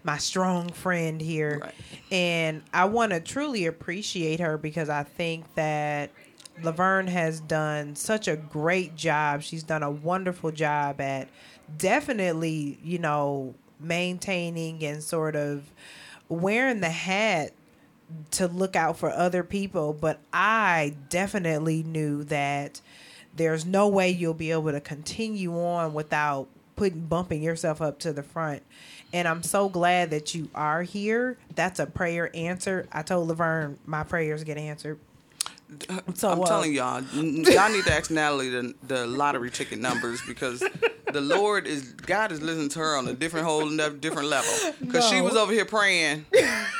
my 0.02 0.18
strong 0.18 0.70
friend 0.70 1.20
here, 1.20 1.60
right. 1.62 1.74
and 2.10 2.62
I 2.72 2.86
want 2.86 3.12
to 3.12 3.20
truly 3.20 3.66
appreciate 3.66 4.40
her 4.40 4.56
because 4.56 4.88
I 4.88 5.02
think 5.02 5.54
that 5.54 6.10
Laverne 6.62 7.06
has 7.06 7.40
done 7.40 7.96
such 7.96 8.26
a 8.28 8.36
great 8.36 8.96
job. 8.96 9.42
She's 9.42 9.62
done 9.62 9.82
a 9.82 9.90
wonderful 9.90 10.52
job 10.52 11.00
at 11.00 11.28
definitely, 11.76 12.78
you 12.82 12.98
know, 12.98 13.54
maintaining 13.78 14.84
and 14.84 15.02
sort 15.02 15.36
of 15.36 15.70
wearing 16.28 16.80
the 16.80 16.90
hat 16.90 17.52
to 18.32 18.48
look 18.48 18.76
out 18.76 18.98
for 18.98 19.10
other 19.10 19.42
people. 19.42 19.92
But 19.92 20.18
I 20.32 20.96
definitely 21.08 21.82
knew 21.82 22.24
that 22.24 22.80
there's 23.36 23.64
no 23.64 23.88
way 23.88 24.10
you'll 24.10 24.34
be 24.34 24.50
able 24.50 24.72
to 24.72 24.80
continue 24.80 25.58
on 25.58 25.94
without 25.94 26.48
putting 26.76 27.00
bumping 27.00 27.42
yourself 27.42 27.82
up 27.82 27.98
to 28.00 28.12
the 28.12 28.22
front. 28.22 28.62
And 29.12 29.26
I'm 29.26 29.42
so 29.42 29.68
glad 29.68 30.10
that 30.10 30.34
you 30.34 30.48
are 30.54 30.82
here. 30.82 31.36
That's 31.54 31.78
a 31.78 31.86
prayer 31.86 32.30
answered. 32.34 32.88
I 32.92 33.02
told 33.02 33.28
Laverne 33.28 33.78
my 33.84 34.04
prayers 34.04 34.44
get 34.44 34.56
answered. 34.56 34.98
So, 36.14 36.30
I'm 36.30 36.40
uh, 36.40 36.46
telling 36.46 36.72
y'all, 36.72 37.02
y'all 37.12 37.70
need 37.70 37.84
to 37.84 37.92
ask 37.92 38.10
Natalie 38.10 38.48
the, 38.48 38.74
the 38.82 39.06
lottery 39.06 39.50
ticket 39.50 39.78
numbers 39.78 40.20
because 40.26 40.64
the 41.12 41.20
Lord 41.20 41.66
is 41.66 41.92
God 41.92 42.32
is 42.32 42.42
listening 42.42 42.70
to 42.70 42.80
her 42.80 42.96
on 42.96 43.06
a 43.06 43.12
different 43.12 43.46
whole 43.46 43.68
different 43.90 44.28
level. 44.28 44.52
Because 44.80 45.10
no. 45.10 45.16
she 45.16 45.20
was 45.20 45.36
over 45.36 45.52
here 45.52 45.64
praying 45.64 46.26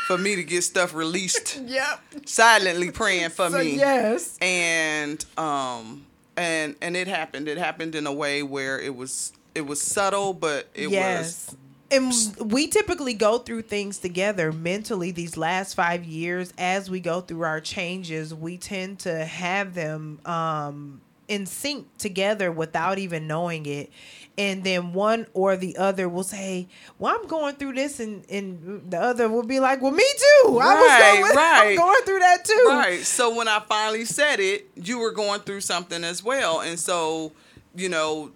for 0.07 0.19
me 0.19 0.35
to 0.37 0.42
get 0.42 0.62
stuff 0.62 0.95
released. 0.95 1.61
Yep. 1.71 2.00
Silently 2.26 2.90
praying 2.90 3.30
for 3.30 3.49
so, 3.49 3.59
me. 3.59 3.76
Yes. 3.76 4.37
And 4.40 5.25
um 5.38 6.04
and 6.40 6.76
and 6.80 6.97
it 6.97 7.09
happened. 7.09 7.49
It 7.49 7.59
happened 7.59 7.94
in 7.94 8.06
a 8.06 8.12
way 8.12 8.42
where 8.42 8.78
it 8.80 8.94
was 8.94 9.32
it 9.54 9.66
was 9.66 9.80
subtle, 9.80 10.32
but 10.32 10.68
it 10.75 10.90
yes. 10.90 11.49
was 11.49 11.56
and 11.92 12.12
we 12.52 12.68
typically 12.68 13.14
go 13.14 13.38
through 13.38 13.62
things 13.62 13.99
together 13.99 14.52
mentally 14.52 15.11
these 15.11 15.37
last 15.37 15.75
five 15.75 16.04
years 16.04 16.52
as 16.56 16.88
we 16.88 17.00
go 17.00 17.20
through 17.20 17.42
our 17.42 17.61
changes 17.61 18.32
we 18.32 18.56
tend 18.56 19.00
to 19.00 19.25
have 19.25 19.75
them 19.75 20.20
um, 20.25 21.00
in 21.31 21.47
sync 21.47 21.87
together 21.97 22.51
without 22.51 22.99
even 22.99 23.27
knowing 23.29 23.65
it. 23.65 23.91
And 24.37 24.65
then 24.65 24.93
one 24.93 25.27
or 25.33 25.57
the 25.57 25.77
other 25.77 26.09
will 26.09 26.25
say 26.25 26.67
well 26.99 27.15
i'm 27.15 27.27
going 27.27 27.55
through 27.57 27.75
this 27.75 28.01
and, 28.01 28.25
and 28.31 28.91
the 28.91 28.99
other 28.99 29.29
will 29.29 29.43
be 29.45 29.61
like 29.61 29.81
well 29.81 29.93
me 29.93 30.05
too. 30.05 30.59
Right, 30.59 30.67
i 30.67 31.21
was 31.21 31.31
going, 31.31 31.37
right. 31.37 31.69
I'm 31.71 31.77
going 31.77 32.03
through 32.05 32.19
that 32.19 32.45
too. 32.45 32.67
Right. 32.69 33.01
So 33.01 33.35
when 33.35 33.49
i 33.49 33.61
finally 33.61 34.05
said 34.05 34.41
it 34.41 34.69
you 34.75 34.99
were 34.99 35.13
going 35.13 35.41
through 35.41 35.61
something 35.61 36.05
as 36.05 36.23
well. 36.23 36.61
And 36.61 36.79
so 36.79 37.33
you 37.75 37.89
know 37.89 38.33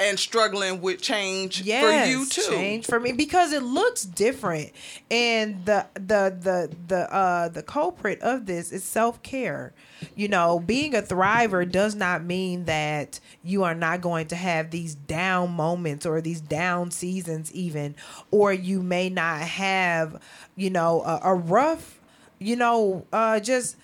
and 0.00 0.18
struggling 0.18 0.80
with 0.80 1.00
change 1.00 1.60
yes, 1.60 1.84
for 1.84 2.10
you 2.10 2.26
too. 2.26 2.50
Change 2.50 2.86
for 2.86 2.98
me 2.98 3.12
because 3.12 3.52
it 3.52 3.62
looks 3.62 4.02
different. 4.02 4.72
And 5.10 5.64
the 5.66 5.86
the 5.94 6.34
the 6.40 6.70
the 6.88 7.14
uh 7.14 7.48
the 7.48 7.62
culprit 7.62 8.20
of 8.22 8.46
this 8.46 8.72
is 8.72 8.82
self-care. 8.82 9.74
You 10.16 10.28
know, 10.28 10.58
being 10.58 10.94
a 10.94 11.02
thriver 11.02 11.70
does 11.70 11.94
not 11.94 12.24
mean 12.24 12.64
that 12.64 13.20
you 13.44 13.62
are 13.64 13.74
not 13.74 14.00
going 14.00 14.28
to 14.28 14.36
have 14.36 14.70
these 14.70 14.94
down 14.94 15.50
moments 15.50 16.06
or 16.06 16.22
these 16.22 16.40
down 16.40 16.90
seasons 16.90 17.52
even 17.52 17.94
or 18.30 18.52
you 18.52 18.82
may 18.82 19.10
not 19.10 19.40
have, 19.40 20.20
you 20.56 20.70
know, 20.70 21.02
a, 21.02 21.20
a 21.24 21.34
rough, 21.34 22.00
you 22.38 22.56
know, 22.56 23.06
uh 23.12 23.38
just 23.38 23.76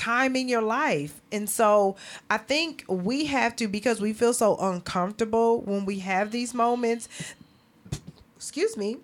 time 0.00 0.34
in 0.34 0.48
your 0.48 0.62
life. 0.62 1.20
And 1.30 1.48
so 1.48 1.96
I 2.30 2.38
think 2.38 2.84
we 2.88 3.26
have 3.26 3.54
to, 3.56 3.68
because 3.68 4.00
we 4.00 4.14
feel 4.14 4.32
so 4.32 4.56
uncomfortable 4.56 5.60
when 5.60 5.84
we 5.84 5.98
have 5.98 6.30
these 6.30 6.54
moments, 6.54 7.08
excuse 8.34 8.76
me, 8.78 8.96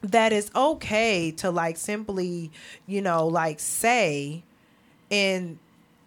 that 0.00 0.32
it's 0.32 0.50
okay 0.56 1.30
to 1.32 1.50
like 1.50 1.76
simply, 1.76 2.50
you 2.86 3.02
know, 3.02 3.26
like 3.26 3.60
say 3.60 4.42
and 5.10 5.58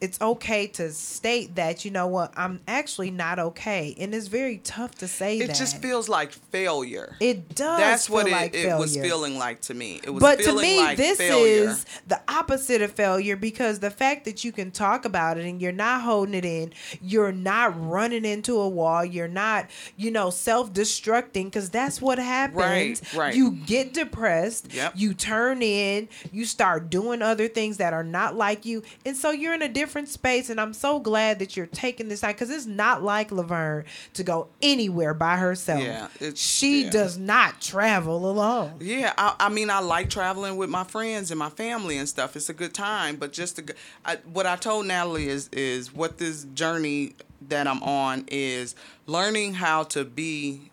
it's 0.02 0.20
okay 0.20 0.68
to 0.68 0.92
state 0.92 1.56
that 1.56 1.86
you 1.86 1.92
know 1.92 2.08
what 2.08 2.34
I'm 2.36 2.60
actually 2.68 3.12
not 3.12 3.40
okay, 3.40 3.96
and 3.98 4.14
it's 4.14 4.28
very 4.28 4.58
tough 4.58 4.96
to 4.96 5.08
say 5.08 5.40
it 5.40 5.48
that. 5.48 5.56
Just 5.56 5.82
feels 5.82 6.10
like 6.10 6.32
failure. 6.32 7.16
It 7.20 7.56
does. 7.56 7.80
That's 7.80 8.10
what 8.10 8.28
it, 8.28 8.32
like 8.32 8.54
it 8.54 8.78
was 8.78 8.98
feeling 8.98 9.38
like 9.38 9.62
to 9.62 9.74
me. 9.74 10.02
It 10.04 10.10
was 10.10 10.22
but 10.22 10.40
to 10.42 10.54
me, 10.54 10.80
like 10.80 10.98
this 10.98 11.18
failure. 11.18 11.70
is 11.70 11.86
the 12.08 12.20
opposite 12.28 12.82
of 12.82 12.92
failure 12.92 13.38
because 13.38 13.80
the 13.80 13.90
fact 13.90 14.26
that 14.26 14.44
you 14.44 14.52
can 14.52 14.70
talk 14.72 15.06
about 15.06 15.38
it 15.38 15.46
and 15.46 15.62
you're 15.62 15.72
not 15.72 16.02
holding 16.02 16.36
it 16.36 16.46
in, 16.46 16.74
you're 17.02 17.32
not 17.32 17.74
running 17.90 18.26
into 18.26 18.60
a 18.60 18.68
wall, 18.68 19.06
you're 19.06 19.28
not 19.30 19.70
you 19.96 20.12
know 20.12 20.30
self 20.30 20.74
destructing 20.74 21.46
because 21.46 21.70
that's 21.70 22.02
what 22.02 22.20
happens. 22.20 22.56
Right, 22.58 23.14
right. 23.16 23.36
You 23.36 23.52
get 23.52 23.94
depressed. 23.94 24.74
Yep. 24.74 24.94
You 24.98 25.14
turn 25.14 25.62
in. 25.62 26.10
You 26.34 26.44
start 26.44 26.90
doing 26.90 27.22
other 27.22 27.48
things 27.48 27.78
that 27.78 27.94
are 27.94 28.04
not 28.04 28.36
like 28.36 28.66
you, 28.66 28.84
and 29.06 29.16
so 29.16 29.32
you're 29.32 29.54
in 29.54 29.62
a 29.62 29.70
different 29.70 29.85
space. 30.08 30.50
And 30.50 30.60
I'm 30.60 30.74
so 30.74 31.00
glad 31.00 31.40
that 31.40 31.56
you're 31.56 31.66
taking 31.66 32.08
this 32.08 32.22
time 32.22 32.32
because 32.32 32.50
it's 32.50 32.66
not 32.66 33.04
like 33.04 33.32
Laverne 33.32 33.86
to 34.14 34.24
go 34.24 34.48
anywhere 34.62 35.14
by 35.14 35.38
herself. 35.38 35.82
Yeah, 35.82 36.08
she 36.36 36.84
yeah. 36.84 36.90
does 36.90 37.18
not 37.18 37.62
travel 37.62 38.30
alone. 38.30 38.76
Yeah, 38.80 39.14
I, 39.18 39.36
I, 39.40 39.50
mean, 39.50 39.70
I 39.70 39.80
like 39.80 40.10
traveling 40.10 40.58
with 40.58 40.70
my 40.70 40.84
friends 40.84 41.32
and 41.32 41.40
my 41.40 41.50
family 41.50 41.98
and 41.98 42.08
stuff. 42.08 42.36
It's 42.36 42.50
a 42.50 42.54
good 42.54 42.74
time, 42.74 43.16
but 43.16 43.32
just 43.32 43.58
to, 43.58 43.76
I, 44.06 44.18
what 44.32 44.46
I 44.46 44.56
told 44.56 44.86
Natalie 44.86 45.28
is 45.28 45.50
is 45.52 45.94
what 45.94 46.18
this 46.18 46.44
journey 46.54 47.16
that 47.50 47.68
I'm 47.68 47.82
on 47.84 48.26
is 48.28 48.76
learning 49.06 49.56
how 49.56 49.84
to 49.84 50.04
be 50.04 50.72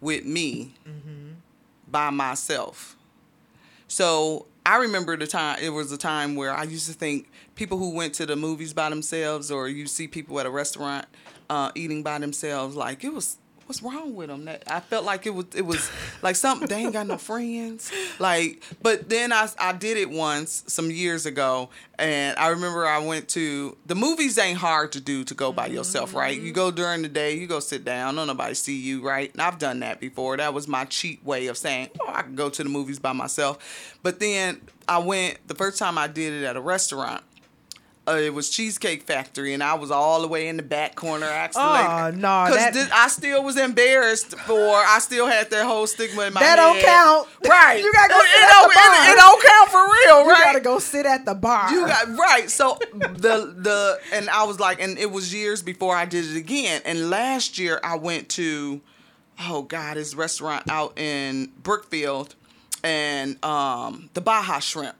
with 0.00 0.24
me 0.24 0.74
mm-hmm. 0.88 1.32
by 1.90 2.10
myself. 2.10 2.96
So 3.88 4.46
I 4.66 4.78
remember 4.78 5.16
the 5.16 5.28
time. 5.28 5.60
It 5.62 5.70
was 5.70 5.92
a 5.92 5.96
time 5.96 6.34
where 6.34 6.52
I 6.52 6.64
used 6.64 6.88
to 6.88 6.92
think 6.92 7.30
people 7.54 7.78
who 7.78 7.94
went 7.94 8.14
to 8.14 8.26
the 8.26 8.34
movies 8.34 8.74
by 8.74 8.90
themselves, 8.90 9.52
or 9.52 9.68
you 9.68 9.86
see 9.86 10.08
people 10.08 10.40
at 10.40 10.46
a 10.46 10.50
restaurant 10.50 11.06
uh, 11.48 11.70
eating 11.76 12.02
by 12.02 12.18
themselves, 12.18 12.74
like 12.74 13.04
it 13.04 13.14
was 13.14 13.38
what's 13.66 13.82
wrong 13.82 14.14
with 14.14 14.28
them? 14.28 14.44
That 14.46 14.64
I 14.70 14.80
felt 14.80 15.04
like 15.04 15.26
it 15.26 15.34
was 15.34 15.46
it 15.54 15.62
was 15.62 15.90
like 16.22 16.36
something 16.36 16.68
they 16.68 16.76
ain't 16.76 16.92
got 16.92 17.06
no 17.06 17.18
friends. 17.18 17.92
Like, 18.18 18.62
but 18.82 19.08
then 19.08 19.32
I 19.32 19.48
I 19.58 19.72
did 19.72 19.96
it 19.96 20.10
once 20.10 20.64
some 20.66 20.90
years 20.90 21.26
ago, 21.26 21.68
and 21.98 22.38
I 22.38 22.48
remember 22.48 22.86
I 22.86 22.98
went 22.98 23.28
to 23.30 23.76
the 23.86 23.94
movies. 23.94 24.38
Ain't 24.38 24.58
hard 24.58 24.92
to 24.92 25.00
do 25.00 25.24
to 25.24 25.34
go 25.34 25.52
by 25.52 25.66
yourself, 25.66 26.14
right? 26.14 26.40
You 26.40 26.52
go 26.52 26.70
during 26.70 27.02
the 27.02 27.08
day, 27.08 27.36
you 27.36 27.46
go 27.46 27.60
sit 27.60 27.84
down, 27.84 28.14
don't 28.14 28.26
nobody 28.26 28.54
see 28.54 28.76
you, 28.78 29.06
right? 29.06 29.32
And 29.32 29.42
I've 29.42 29.58
done 29.58 29.80
that 29.80 30.00
before. 30.00 30.36
That 30.36 30.54
was 30.54 30.68
my 30.68 30.84
cheat 30.84 31.24
way 31.24 31.48
of 31.48 31.56
saying, 31.56 31.90
oh, 32.00 32.12
I 32.12 32.22
can 32.22 32.36
go 32.36 32.48
to 32.48 32.62
the 32.62 32.68
movies 32.68 32.98
by 32.98 33.12
myself. 33.12 33.98
But 34.02 34.20
then 34.20 34.60
I 34.88 34.98
went 34.98 35.46
the 35.48 35.54
first 35.54 35.78
time 35.78 35.98
I 35.98 36.06
did 36.06 36.32
it 36.32 36.44
at 36.44 36.56
a 36.56 36.60
restaurant 36.60 37.22
uh, 38.08 38.12
it 38.12 38.32
was 38.32 38.50
Cheesecake 38.50 39.02
Factory, 39.02 39.52
and 39.52 39.62
I 39.62 39.74
was 39.74 39.90
all 39.90 40.22
the 40.22 40.28
way 40.28 40.46
in 40.48 40.56
the 40.56 40.62
back 40.62 40.94
corner. 40.94 41.26
Actually, 41.26 41.62
oh 41.64 42.10
no, 42.14 42.46
because 42.48 42.88
I 42.92 43.08
still 43.08 43.42
was 43.42 43.56
embarrassed 43.56 44.38
for. 44.40 44.74
I 44.76 44.98
still 45.00 45.26
had 45.26 45.50
that 45.50 45.66
whole 45.66 45.86
stigma 45.86 46.26
in 46.26 46.32
my 46.32 46.40
that 46.40 46.58
head. 46.58 46.72
don't 46.74 46.84
count, 46.84 47.28
right? 47.48 47.82
You 47.82 47.92
gotta 47.92 48.12
go 48.12 48.20
sit 48.20 48.36
it 48.36 48.44
at 48.44 48.62
the 48.62 48.74
bar. 48.74 48.94
It, 48.94 49.10
it, 49.10 49.16
don't 49.16 49.44
count 49.44 49.70
for 49.70 49.82
real, 49.82 50.26
right? 50.26 50.38
You 50.38 50.44
gotta 50.44 50.60
go 50.60 50.78
sit 50.78 51.06
at 51.06 51.24
the 51.24 51.34
bar. 51.34 51.72
You 51.72 51.86
got 51.86 52.08
right. 52.16 52.48
So 52.48 52.78
the 52.92 53.54
the 53.56 53.98
and 54.12 54.30
I 54.30 54.44
was 54.44 54.60
like, 54.60 54.80
and 54.80 54.98
it 54.98 55.10
was 55.10 55.34
years 55.34 55.62
before 55.62 55.96
I 55.96 56.04
did 56.04 56.24
it 56.24 56.36
again. 56.36 56.82
And 56.84 57.10
last 57.10 57.58
year 57.58 57.80
I 57.82 57.96
went 57.96 58.28
to, 58.30 58.80
oh 59.40 59.62
God, 59.62 59.96
this 59.96 60.14
restaurant 60.14 60.70
out 60.70 60.96
in 60.96 61.50
Brookfield, 61.60 62.36
and 62.84 63.44
um 63.44 64.10
the 64.14 64.20
Baja 64.20 64.60
Shrimp 64.60 64.94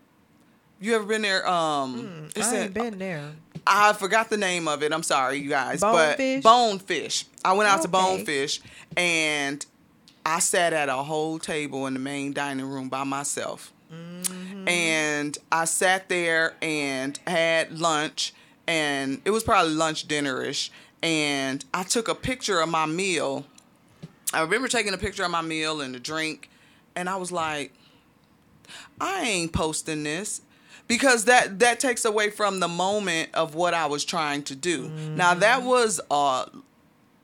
you 0.80 0.94
ever 0.94 1.04
been 1.04 1.22
there? 1.22 1.46
Um, 1.48 2.30
mm, 2.34 2.42
I 2.42 2.56
ain't 2.56 2.74
been 2.74 2.98
there. 2.98 3.32
I 3.66 3.92
forgot 3.94 4.30
the 4.30 4.36
name 4.36 4.68
of 4.68 4.82
it. 4.82 4.92
I'm 4.92 5.02
sorry, 5.02 5.38
you 5.38 5.48
guys. 5.48 5.80
Bonefish? 5.80 6.42
But 6.42 6.48
Bonefish. 6.48 7.24
I 7.44 7.52
went 7.54 7.68
out 7.68 7.78
okay. 7.78 7.82
to 7.82 7.88
Bonefish 7.88 8.60
and 8.96 9.64
I 10.24 10.40
sat 10.40 10.72
at 10.72 10.88
a 10.88 10.96
whole 10.96 11.38
table 11.38 11.86
in 11.86 11.94
the 11.94 12.00
main 12.00 12.32
dining 12.32 12.66
room 12.66 12.88
by 12.88 13.04
myself. 13.04 13.72
Mm-hmm. 13.92 14.68
And 14.68 15.38
I 15.52 15.66
sat 15.66 16.08
there 16.08 16.56
and 16.60 17.16
had 17.26 17.78
lunch, 17.78 18.34
and 18.66 19.22
it 19.24 19.30
was 19.30 19.44
probably 19.44 19.74
lunch 19.74 20.08
dinnerish. 20.08 20.70
And 21.00 21.64
I 21.72 21.84
took 21.84 22.08
a 22.08 22.14
picture 22.14 22.60
of 22.60 22.68
my 22.68 22.86
meal. 22.86 23.46
I 24.32 24.40
remember 24.40 24.66
taking 24.66 24.92
a 24.92 24.98
picture 24.98 25.22
of 25.22 25.30
my 25.30 25.42
meal 25.42 25.80
and 25.80 25.94
the 25.94 26.00
drink, 26.00 26.50
and 26.96 27.08
I 27.08 27.16
was 27.16 27.30
like, 27.30 27.72
I 29.00 29.22
ain't 29.22 29.52
posting 29.52 30.02
this 30.02 30.40
because 30.88 31.24
that 31.24 31.58
that 31.58 31.80
takes 31.80 32.04
away 32.04 32.30
from 32.30 32.60
the 32.60 32.68
moment 32.68 33.30
of 33.34 33.54
what 33.54 33.74
I 33.74 33.86
was 33.86 34.04
trying 34.04 34.42
to 34.44 34.54
do. 34.54 34.88
Mm-hmm. 34.88 35.16
Now 35.16 35.34
that 35.34 35.62
was 35.62 36.00
uh 36.10 36.46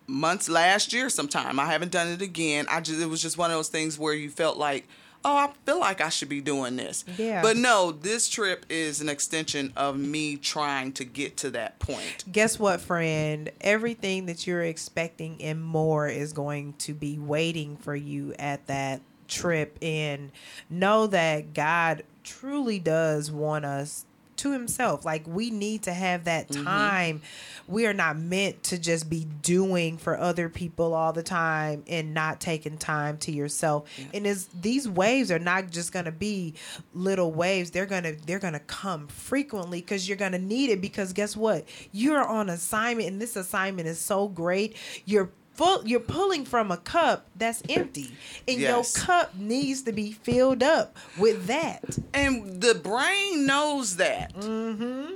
months 0.06 0.48
last 0.48 0.92
year 0.92 1.08
sometime. 1.08 1.58
I 1.58 1.66
haven't 1.66 1.92
done 1.92 2.08
it 2.08 2.22
again. 2.22 2.66
I 2.68 2.80
just 2.80 3.00
it 3.00 3.06
was 3.06 3.22
just 3.22 3.38
one 3.38 3.50
of 3.50 3.56
those 3.56 3.68
things 3.68 3.98
where 3.98 4.14
you 4.14 4.30
felt 4.30 4.58
like, 4.58 4.86
oh, 5.24 5.36
I 5.36 5.50
feel 5.64 5.80
like 5.80 6.00
I 6.00 6.08
should 6.08 6.28
be 6.28 6.40
doing 6.40 6.76
this. 6.76 7.04
Yeah. 7.16 7.42
But 7.42 7.56
no, 7.56 7.92
this 7.92 8.28
trip 8.28 8.66
is 8.68 9.00
an 9.00 9.08
extension 9.08 9.72
of 9.76 9.96
me 9.96 10.36
trying 10.36 10.92
to 10.94 11.04
get 11.04 11.36
to 11.38 11.50
that 11.50 11.78
point. 11.78 12.24
Guess 12.30 12.58
what, 12.58 12.80
friend? 12.80 13.50
Everything 13.60 14.26
that 14.26 14.46
you're 14.46 14.62
expecting 14.62 15.42
and 15.42 15.62
more 15.62 16.08
is 16.08 16.32
going 16.32 16.74
to 16.78 16.94
be 16.94 17.18
waiting 17.18 17.76
for 17.76 17.94
you 17.94 18.34
at 18.38 18.66
that 18.66 19.00
trip. 19.28 19.78
And 19.80 20.30
know 20.68 21.06
that 21.06 21.54
God 21.54 22.02
truly 22.24 22.78
does 22.78 23.30
want 23.30 23.64
us 23.64 24.04
to 24.42 24.52
himself. 24.52 25.04
Like 25.04 25.26
we 25.26 25.50
need 25.50 25.84
to 25.84 25.92
have 25.92 26.24
that 26.24 26.48
mm-hmm. 26.48 26.64
time. 26.64 27.22
We 27.68 27.86
are 27.86 27.94
not 27.94 28.18
meant 28.18 28.62
to 28.64 28.78
just 28.78 29.08
be 29.08 29.26
doing 29.42 29.96
for 29.98 30.18
other 30.18 30.48
people 30.48 30.94
all 30.94 31.12
the 31.12 31.22
time 31.22 31.84
and 31.86 32.12
not 32.12 32.40
taking 32.40 32.76
time 32.76 33.18
to 33.18 33.32
yourself. 33.32 33.88
And 34.12 34.26
is 34.26 34.48
these 34.48 34.88
waves 34.88 35.30
are 35.30 35.38
not 35.38 35.70
just 35.70 35.92
going 35.92 36.06
to 36.06 36.12
be 36.12 36.54
little 36.92 37.32
waves. 37.32 37.70
They're 37.70 37.86
going 37.86 38.02
to 38.02 38.16
they're 38.26 38.40
going 38.40 38.54
to 38.54 38.60
come 38.60 39.06
frequently 39.08 39.80
cuz 39.80 40.08
you're 40.08 40.16
going 40.16 40.32
to 40.32 40.38
need 40.38 40.70
it 40.70 40.80
because 40.80 41.12
guess 41.12 41.36
what? 41.36 41.64
You're 41.92 42.24
on 42.24 42.50
assignment 42.50 43.08
and 43.08 43.22
this 43.22 43.36
assignment 43.36 43.88
is 43.88 43.98
so 43.98 44.28
great. 44.28 44.76
You're 45.04 45.30
full 45.54 45.86
you're 45.86 46.00
pulling 46.00 46.44
from 46.44 46.70
a 46.70 46.76
cup 46.76 47.26
that's 47.36 47.62
empty 47.68 48.14
and 48.48 48.58
Yes. 48.60 48.96
your 48.96 49.04
cup 49.06 49.34
needs 49.36 49.82
to 49.82 49.92
be 49.92 50.12
filled 50.12 50.62
up 50.62 50.96
with 51.18 51.46
that. 51.46 51.98
And 52.14 52.60
the 52.60 52.74
brain 52.74 53.46
knows 53.46 53.96
that. 53.96 54.34
Mm-hmm. 54.34 55.14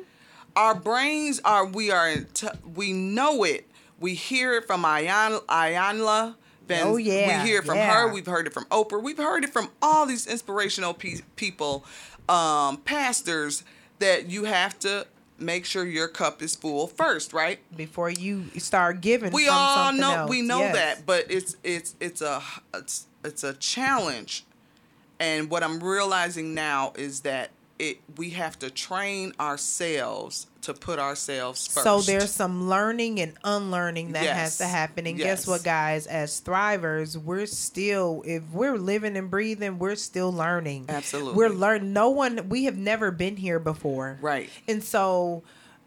Our 0.55 0.75
brains 0.75 1.41
are 1.45 1.67
we 1.67 1.91
are 1.91 2.17
t- 2.33 2.49
we 2.75 2.93
know 2.93 3.45
it. 3.45 3.69
We 4.01 4.15
hear 4.15 4.55
it 4.55 4.67
from 4.67 4.83
Ayan 4.85 5.41
Iyanla. 5.47 6.35
Oh, 6.69 6.97
yeah, 6.97 7.43
we 7.43 7.49
hear 7.49 7.61
it 7.61 7.65
from 7.65 7.77
yeah. 7.77 7.93
her. 8.03 8.13
We've 8.13 8.27
heard 8.27 8.47
it 8.47 8.53
from 8.53 8.65
Oprah. 8.67 9.01
We've 9.03 9.17
heard 9.17 9.45
it 9.45 9.51
from 9.51 9.69
all 9.81 10.05
these 10.05 10.27
inspirational 10.27 10.95
pe- 10.95 11.21
people, 11.37 11.85
um, 12.29 12.79
pastors. 12.79 13.63
That 14.01 14.29
you 14.29 14.45
have 14.45 14.79
to 14.81 15.07
make 15.39 15.65
sure 15.67 15.85
your 15.85 16.09
cup 16.09 16.43
is 16.43 16.55
full 16.57 16.87
first, 16.87 17.33
right? 17.33 17.59
before 17.77 18.11
you 18.11 18.45
start 18.59 19.01
giving. 19.01 19.33
we 19.33 19.49
all 19.49 19.93
know 19.93 20.13
else. 20.13 20.31
we 20.31 20.43
know 20.43 20.61
Yes. 20.61 20.75
that 20.75 21.07
but 21.07 21.27
it's 21.31 21.57
it's 21.63 21.95
it's 22.01 22.23
a 22.23 22.43
it's 22.75 23.07
it's 23.25 23.45
a 23.45 23.53
challenge 23.55 24.45
and 25.21 25.51
what 25.51 25.63
i'm 25.63 25.83
realizing 25.83 26.55
now 26.55 26.93
is 26.97 27.21
that 27.23 27.51
it 27.79 27.99
we 28.17 28.31
have 28.31 28.59
to 28.61 28.71
train 28.71 29.33
ourselves 29.39 30.47
to 30.63 30.75
put 30.75 30.99
ourselves 30.99 31.67
first 31.67 31.85
So 31.85 32.01
there's 32.01 32.31
some 32.33 32.69
learning 32.69 33.21
and 33.21 33.35
unlearning 33.45 34.13
that 34.13 34.25
has 34.25 34.59
to 34.59 34.65
happen. 34.67 35.07
And 35.07 35.19
Yes. 35.19 35.27
guess 35.27 35.47
what, 35.47 35.63
guys? 35.63 36.07
As 36.07 36.41
thrivers, 36.41 37.17
we're 37.17 37.47
still 37.47 38.23
if 38.27 38.43
we're 38.53 38.77
living 38.77 39.17
and 39.17 39.31
breathing, 39.31 39.79
we're 39.79 39.95
still 39.97 40.33
learning. 40.33 40.87
Absolutely. 40.89 41.35
we're 41.35 41.51
learning. 41.51 41.93
No 41.93 42.11
one 42.11 42.49
we 42.49 42.65
have 42.65 42.77
never 42.77 43.11
been 43.11 43.37
here 43.37 43.59
before, 43.59 44.19
Right. 44.21 44.51
And 44.67 44.83
so. 44.83 45.43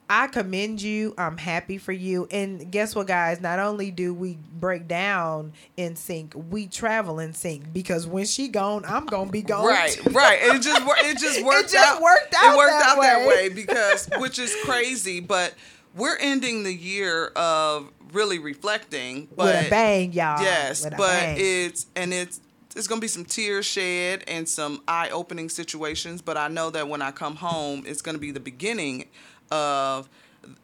I 0.09 0.27
commend 0.27 0.81
you. 0.81 1.13
I'm 1.17 1.37
happy 1.37 1.77
for 1.77 1.91
you. 1.91 2.27
And 2.31 2.71
guess 2.71 2.95
what, 2.95 3.05
guys? 3.07 3.39
Not 3.41 3.59
only 3.59 3.91
do 3.91 4.13
we 4.13 4.37
break 4.53 4.87
down 4.87 5.53
in 5.77 5.95
sync, 5.95 6.33
we 6.35 6.65
travel 6.67 7.19
in 7.19 7.33
sync 7.33 7.71
because 7.71 8.07
when 8.07 8.25
she 8.25 8.47
gone, 8.47 8.83
I'm 8.87 9.05
gonna 9.05 9.29
be 9.29 9.43
gone. 9.43 9.65
right 9.67 9.91
too. 9.91 10.09
right 10.09 10.39
it 10.41 10.61
just 10.61 10.81
it 11.05 11.17
just 11.19 11.43
worked 11.45 11.71
just 11.71 11.87
out 11.87 12.01
worked 12.01 12.33
out 12.35 12.53
it 12.53 12.57
worked 12.57 12.71
that 12.71 12.95
out 12.97 13.01
that 13.01 13.19
way. 13.27 13.27
way 13.27 13.49
because 13.49 14.09
which 14.17 14.39
is 14.39 14.55
crazy 14.63 15.19
but 15.19 15.53
we're 15.95 16.17
ending 16.17 16.63
the 16.63 16.73
year 16.73 17.27
of 17.35 17.91
really 18.13 18.39
reflecting 18.39 19.27
but 19.35 19.45
With 19.45 19.67
a 19.67 19.69
bang, 19.69 20.13
y'all. 20.13 20.41
Yes, 20.41 20.83
With 20.83 20.97
but 20.97 21.23
it's 21.37 21.85
and 21.95 22.13
it's 22.13 22.41
there's 22.73 22.87
gonna 22.87 23.01
be 23.01 23.07
some 23.07 23.25
tears 23.25 23.65
shed 23.65 24.23
and 24.27 24.47
some 24.47 24.81
eye 24.87 25.09
opening 25.09 25.49
situations. 25.49 26.21
But 26.21 26.37
I 26.37 26.47
know 26.47 26.69
that 26.71 26.87
when 26.87 27.01
I 27.01 27.11
come 27.11 27.35
home, 27.35 27.83
it's 27.85 28.01
gonna 28.01 28.17
be 28.19 28.31
the 28.31 28.39
beginning 28.39 29.05
of 29.51 30.09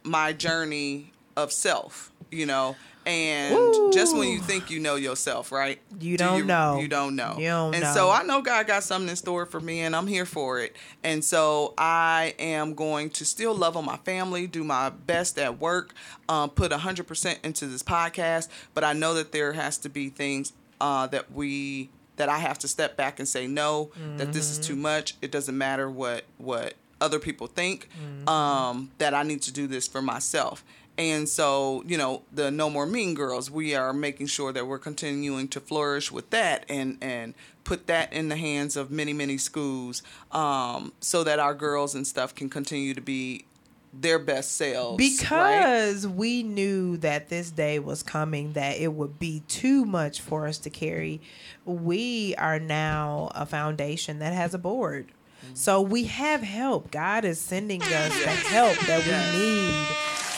my 0.03 0.33
journey 0.33 1.11
of 1.35 1.51
self. 1.51 2.11
You 2.31 2.45
know, 2.47 2.75
and 3.05 3.93
just 3.93 4.17
when 4.17 4.29
you 4.29 4.39
think 4.39 4.69
you 4.69 4.79
know 4.79 4.95
yourself, 4.95 5.51
right? 5.51 5.79
You 6.01 6.17
Do 6.17 6.25
don't 6.25 6.47
know. 6.47 6.79
You 6.79 6.87
don't 6.87 7.15
know. 7.15 7.35
You 7.37 7.47
don't 7.47 7.75
and 7.75 7.83
know. 7.83 7.93
so 7.93 8.09
I 8.09 8.23
know 8.23 8.41
God 8.41 8.67
got 8.67 8.83
something 8.83 9.07
in 9.07 9.15
store 9.15 9.45
for 9.45 9.59
me, 9.61 9.81
and 9.81 9.95
I'm 9.95 10.07
here 10.07 10.25
for 10.25 10.59
it. 10.59 10.75
And 11.03 11.23
so 11.23 11.73
I 11.77 12.33
am 12.39 12.73
going 12.73 13.11
to 13.11 13.23
still 13.23 13.53
love 13.53 13.77
on 13.77 13.85
my 13.85 13.97
family, 13.97 14.47
do 14.47 14.63
my 14.63 14.89
best 14.89 15.37
at 15.37 15.59
work, 15.59 15.93
um, 16.27 16.49
put 16.49 16.71
100% 16.71 17.37
into 17.45 17.67
this 17.67 17.83
podcast. 17.83 18.49
But 18.73 18.83
I 18.83 18.93
know 18.93 19.13
that 19.13 19.31
there 19.31 19.53
has 19.53 19.77
to 19.79 19.89
be 19.89 20.09
things 20.09 20.51
uh, 20.81 21.07
that 21.07 21.31
we 21.31 21.89
that 22.17 22.27
I 22.27 22.39
have 22.39 22.57
to 22.59 22.67
step 22.67 22.97
back 22.97 23.19
and 23.19 23.27
say 23.27 23.45
no, 23.45 23.91
that 24.17 24.33
this 24.33 24.49
is 24.49 24.57
Mm-hmm. 24.59 24.67
too 24.73 24.75
much. 24.77 25.15
It 25.21 25.31
doesn't 25.31 25.57
matter 25.57 25.89
what 25.89 26.23
what 26.37 26.73
other 27.01 27.19
people 27.19 27.47
think. 27.47 27.89
Mm-hmm. 27.89 28.29
Um, 28.29 28.91
that 28.97 29.13
I 29.13 29.23
need 29.23 29.41
to 29.43 29.53
do 29.53 29.67
this 29.67 29.87
for 29.87 30.01
myself. 30.01 30.63
And 30.97 31.27
so, 31.27 31.83
you 31.85 31.97
know, 31.97 32.23
the 32.31 32.49
No 32.51 32.69
More 32.69 32.85
Mean 32.85 33.15
Girls, 33.15 33.51
we 33.51 33.75
are 33.75 33.91
making 33.91 34.27
sure 34.27 34.53
that 34.53 34.65
we're 34.65 34.79
continuing 34.79 35.47
to 35.49 35.59
flourish 35.59 36.11
with 36.11 36.29
that 36.29 36.65
and 36.69 36.97
and 37.01 37.33
put 37.63 37.87
that 37.87 38.13
in 38.13 38.29
the 38.29 38.37
hands 38.37 38.77
of 38.77 38.91
many 38.91 39.11
many 39.11 39.37
schools, 39.37 40.03
um, 40.31 40.93
so 41.01 41.23
that 41.23 41.39
our 41.39 41.53
girls 41.53 41.95
and 41.95 42.07
stuff 42.07 42.33
can 42.33 42.49
continue 42.49 42.93
to 42.93 43.01
be 43.01 43.45
their 43.97 44.19
best 44.19 44.51
selves. 44.55 44.97
right? 45.31 45.57
because 45.57 46.07
we 46.07 46.43
knew 46.43 46.97
that 46.97 47.29
this 47.29 47.51
day 47.51 47.79
was 47.79 48.03
coming 48.03 48.53
that 48.53 48.77
it 48.77 48.93
would 48.93 49.17
be 49.19 49.41
too 49.47 49.85
much 49.85 50.19
for 50.19 50.47
us 50.47 50.57
to 50.57 50.69
carry 50.69 51.21
we 51.63 52.35
are 52.35 52.59
now 52.59 53.31
a 53.33 53.45
foundation 53.45 54.19
that 54.19 54.33
has 54.33 54.53
a 54.53 54.57
board 54.57 55.07
so 55.53 55.81
we 55.81 56.05
have 56.05 56.41
help. 56.41 56.91
God 56.91 57.25
is 57.25 57.39
sending 57.39 57.81
us 57.81 58.09
the 58.23 58.29
help 58.29 58.77
that 58.87 59.05
Yes. 59.05 59.33
we 59.35 59.39
need. 59.39 59.85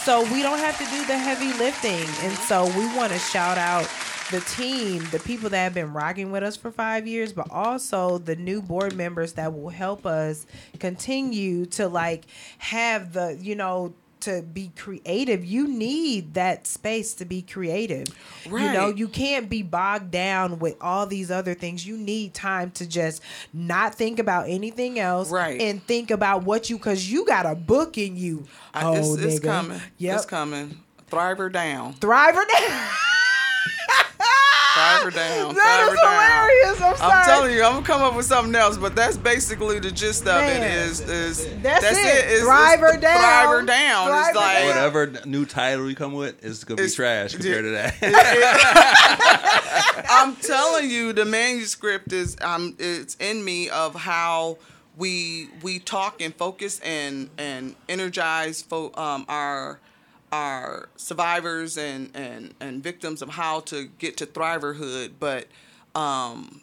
So 0.04 0.24
we 0.34 0.42
don't 0.42 0.60
have 0.60 0.78
to 0.78 0.86
do 0.86 1.06
the 1.06 1.18
heavy 1.18 1.52
lifting. 1.58 2.06
And 2.26 2.38
so 2.40 2.66
we 2.78 2.86
want 2.96 3.12
to 3.12 3.20
shout 3.20 3.58
out 3.58 3.88
the 4.32 4.40
team, 4.42 5.06
the 5.12 5.20
people 5.20 5.50
that 5.50 5.64
have 5.64 5.74
been 5.74 5.94
rocking 5.94 6.32
with 6.32 6.44
us 6.44 6.56
for 6.58 6.72
five 6.72 7.08
years, 7.08 7.34
but 7.34 7.50
also 7.52 8.18
the 8.18 8.36
new 8.36 8.62
board 8.62 8.96
members 8.96 9.34
that 9.34 9.54
will 9.54 9.70
help 9.70 10.06
us 10.06 10.46
continue 10.80 11.66
to 11.66 11.88
like 11.88 12.26
have 12.58 13.14
the, 13.14 13.38
you 13.42 13.56
know, 13.56 13.94
to 14.22 14.42
be 14.42 14.72
creative. 14.76 15.46
You 15.46 15.68
need 15.68 16.34
that 16.36 16.66
space 16.68 17.14
to 17.16 17.26
be 17.26 17.42
creative. 17.42 18.08
You 18.46 18.72
know, 18.74 18.90
you 18.90 19.08
can't 19.08 19.50
be 19.50 19.62
bogged 19.64 20.12
down 20.12 20.60
with 20.60 20.76
all 20.82 21.06
these 21.06 21.30
other 21.32 21.54
things. 21.54 21.86
You 21.86 21.98
need 21.98 22.34
time 22.34 22.72
to 22.72 22.88
just 22.88 23.22
not 23.54 23.96
think 23.96 24.20
about 24.20 24.48
anything 24.50 25.00
else 25.00 25.30
Right. 25.32 25.62
and 25.62 25.84
think 25.84 26.12
about 26.12 26.44
what 26.44 26.70
you 26.70 26.78
cuz 26.78 27.12
you 27.12 27.26
got 27.26 27.46
a 27.46 27.56
book 27.56 27.98
in 27.98 28.16
you. 28.18 28.46
I, 28.74 28.84
oh, 28.86 28.94
it's, 28.94 29.24
it's 29.24 29.40
coming. 29.40 29.82
Yep. 29.98 30.16
It's 30.16 30.26
coming. 30.26 30.80
Thriver 31.12 31.52
down. 31.52 31.94
Thriver 31.96 32.44
down. 32.48 32.88
Thriver 34.88 35.14
down. 35.14 35.56
That 35.56 35.88
Thriver 35.90 35.94
is 35.94 36.00
hilarious. 36.00 36.82
I'm 36.82 36.98
sorry. 36.98 37.12
I'm 37.14 37.26
telling 37.26 37.54
you, 37.54 37.64
I'm 37.64 37.74
gonna 37.74 37.86
come 37.86 38.02
up 38.02 38.16
with 38.16 38.26
something 38.26 38.56
else, 38.56 38.78
but 38.78 38.96
that's 38.96 39.18
basically 39.18 39.80
the 39.80 39.92
gist 39.92 40.22
of 40.22 40.42
Man. 40.42 40.64
it. 40.64 40.72
Is 40.72 41.00
is 41.02 41.48
That's 41.62 41.86
it. 41.86 41.96
It's, 41.96 42.44
Thriver 42.46 42.94
it's 42.94 43.02
down. 43.02 43.48
Thriver 43.48 43.66
down. 43.68 44.08
Thriver 44.10 44.28
it's 44.28 44.36
like 44.36 44.58
down. 44.58 44.68
Whatever 44.68 45.14
new 45.26 45.46
title 45.46 45.90
you 45.90 45.96
come 45.96 46.14
with 46.14 46.44
is 46.44 46.64
gonna 46.64 46.78
be 46.78 46.84
It's- 46.84 46.96
trash 46.96 47.34
compared 47.34 47.64
to 47.66 47.72
that. 47.72 47.96
I'm 50.10 50.36
telling 50.38 50.90
you, 50.90 51.14
the 51.14 51.26
manuscript 51.26 52.12
is 52.14 52.38
um 52.42 52.76
it's 52.80 53.16
in 53.20 53.44
me 53.44 53.70
of 53.70 53.96
how 53.96 54.58
we 54.98 55.50
we 55.62 55.80
talk 55.80 56.22
and 56.22 56.34
focus 56.36 56.80
and 56.82 57.30
and 57.38 57.76
energize 57.90 58.62
fo- 58.62 58.92
um 58.96 59.26
our 59.28 59.80
our 60.32 60.90
survivors 60.96 61.78
and 61.78 62.12
and 62.14 62.54
and 62.60 62.84
victims 62.84 63.22
of 63.22 63.30
how 63.30 63.62
to 63.62 63.86
get 63.98 64.18
to 64.18 64.26
thriverhood, 64.26 65.14
but 65.20 65.48
um 65.96 66.62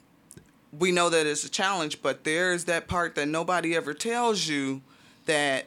we 0.79 0.91
know 0.91 1.09
that 1.09 1.27
it's 1.27 1.45
a 1.45 1.51
challenge, 1.51 2.03
but 2.03 2.25
there's 2.25 2.65
that 2.65 2.89
part 2.89 3.15
that 3.15 3.27
nobody 3.27 3.77
ever 3.77 3.95
tells 3.95 4.49
you 4.49 4.83
that 5.27 5.67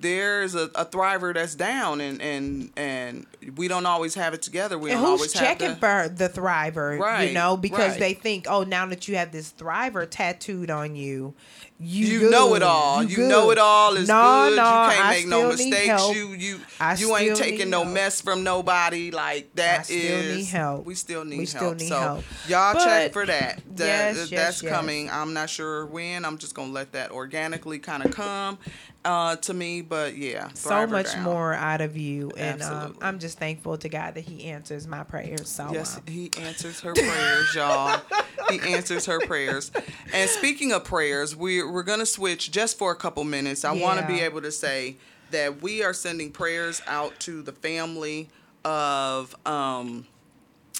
there's 0.00 0.54
a, 0.54 0.64
a 0.74 0.84
thriver 0.84 1.32
that's 1.32 1.54
down 1.54 2.00
and 2.00 2.20
and 2.20 2.70
and 2.76 3.26
we 3.56 3.68
don't 3.68 3.86
always 3.86 4.14
have 4.14 4.34
it 4.34 4.42
together. 4.42 4.78
We 4.78 4.90
and 4.90 5.00
don't 5.00 5.10
who's 5.10 5.20
always 5.20 5.32
checking 5.32 5.68
have 5.68 5.78
for 5.78 6.08
the 6.08 6.28
thriver 6.28 7.26
you 7.26 7.34
know 7.34 7.56
because 7.56 7.92
right. 7.92 8.00
they 8.00 8.14
think 8.14 8.46
oh 8.48 8.64
now 8.64 8.86
that 8.86 9.06
you 9.08 9.16
have 9.16 9.32
this 9.32 9.52
thriver 9.52 10.06
tattooed 10.08 10.70
on 10.70 10.96
you 10.96 11.34
you, 11.82 12.06
you 12.20 12.30
know 12.30 12.54
it 12.54 12.62
all. 12.62 13.02
You, 13.02 13.26
know 13.26 13.50
it 13.50 13.58
all 13.58 13.94
is 13.96 14.08
no, 14.08 14.48
good. 14.50 14.56
No, 14.56 14.62
you 14.62 14.90
can't 14.90 15.04
I 15.04 15.10
make 15.10 15.26
no 15.26 15.48
mistakes. 15.48 15.86
help. 15.86 16.14
You 16.16 16.28
you 16.28 16.60
I 16.80 16.94
you 16.96 17.16
ain't 17.16 17.36
taking 17.36 17.70
no 17.70 17.82
help. 17.82 17.94
mess 17.94 18.20
from 18.20 18.44
nobody. 18.44 19.10
Like 19.10 19.54
that 19.56 19.90
is- 19.90 20.36
need 20.36 20.44
help. 20.46 20.84
We 20.86 20.94
still 20.94 21.24
need 21.24 21.38
We 21.38 21.46
help. 21.46 21.48
still 21.48 21.74
need 21.74 21.88
so 21.88 21.98
help. 22.00 22.24
y'all 22.48 22.74
But- 22.74 22.84
check 22.84 23.12
for 23.12 23.26
that. 23.26 23.60
That 23.76 23.86
Yes, 23.86 24.16
yes, 24.16 24.30
that's 24.30 24.62
yes. 24.62 24.72
coming. 24.72 25.10
I'm 25.10 25.32
not 25.34 25.50
sure 25.50 25.86
when. 25.86 26.24
I'm 26.24 26.38
just 26.38 26.54
gonna 26.54 26.72
let 26.72 26.92
that 26.92 27.10
organically 27.10 27.78
kind 27.78 28.04
of 28.04 28.12
come. 28.12 28.58
uh, 29.04 29.34
to 29.34 29.52
me, 29.52 29.80
but 29.82 30.16
yeah, 30.16 30.46
so 30.54 30.86
much 30.86 31.12
down. 31.14 31.24
more 31.24 31.52
out 31.54 31.80
of 31.80 31.96
you, 31.96 32.30
and 32.36 32.62
um, 32.62 32.96
I'm 33.02 33.18
just 33.18 33.36
thankful 33.36 33.76
to 33.78 33.88
God 33.88 34.14
that 34.14 34.20
He 34.20 34.44
answers 34.44 34.86
my 34.86 35.02
prayers. 35.02 35.48
So 35.48 35.68
Yes, 35.72 35.96
um, 35.96 36.04
he 36.06 36.30
answers 36.38 36.78
her 36.82 36.92
prayers, 36.94 37.52
y'all. 37.52 38.00
He 38.48 38.60
answers 38.60 39.06
her 39.06 39.18
prayers. 39.26 39.72
And 40.12 40.30
speaking 40.30 40.70
of 40.70 40.84
prayers, 40.84 41.34
we're 41.72 41.82
we're 41.82 41.86
gonna 41.86 42.06
switch 42.06 42.50
just 42.52 42.78
for 42.78 42.92
a 42.92 42.96
couple 42.96 43.24
minutes. 43.24 43.64
I 43.64 43.72
want 43.72 44.00
to 44.00 44.06
be 44.06 44.20
able 44.20 44.40
to 44.42 44.52
say 44.52 44.96
that 45.32 45.60
we 45.62 45.82
are 45.82 45.92
sending 45.92 46.30
prayers 46.30 46.80
out 46.86 47.18
to 47.20 47.42
the 47.42 47.52
family 47.52 48.28
of 48.64 49.34
um, 49.44 50.06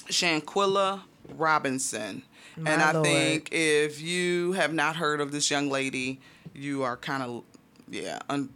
Shanquella 0.07 1.01
Robinson. 1.35 2.23
My 2.55 2.71
and 2.71 2.81
I 2.81 2.91
Lord. 2.93 3.05
think 3.05 3.49
if 3.51 3.99
you 4.01 4.53
have 4.53 4.73
not 4.73 4.95
heard 4.95 5.19
of 5.19 5.31
this 5.31 5.51
young 5.51 5.69
lady, 5.69 6.21
you 6.53 6.83
are 6.83 6.95
kind 6.95 7.23
of 7.23 7.43
yeah 7.89 8.19
un- 8.29 8.49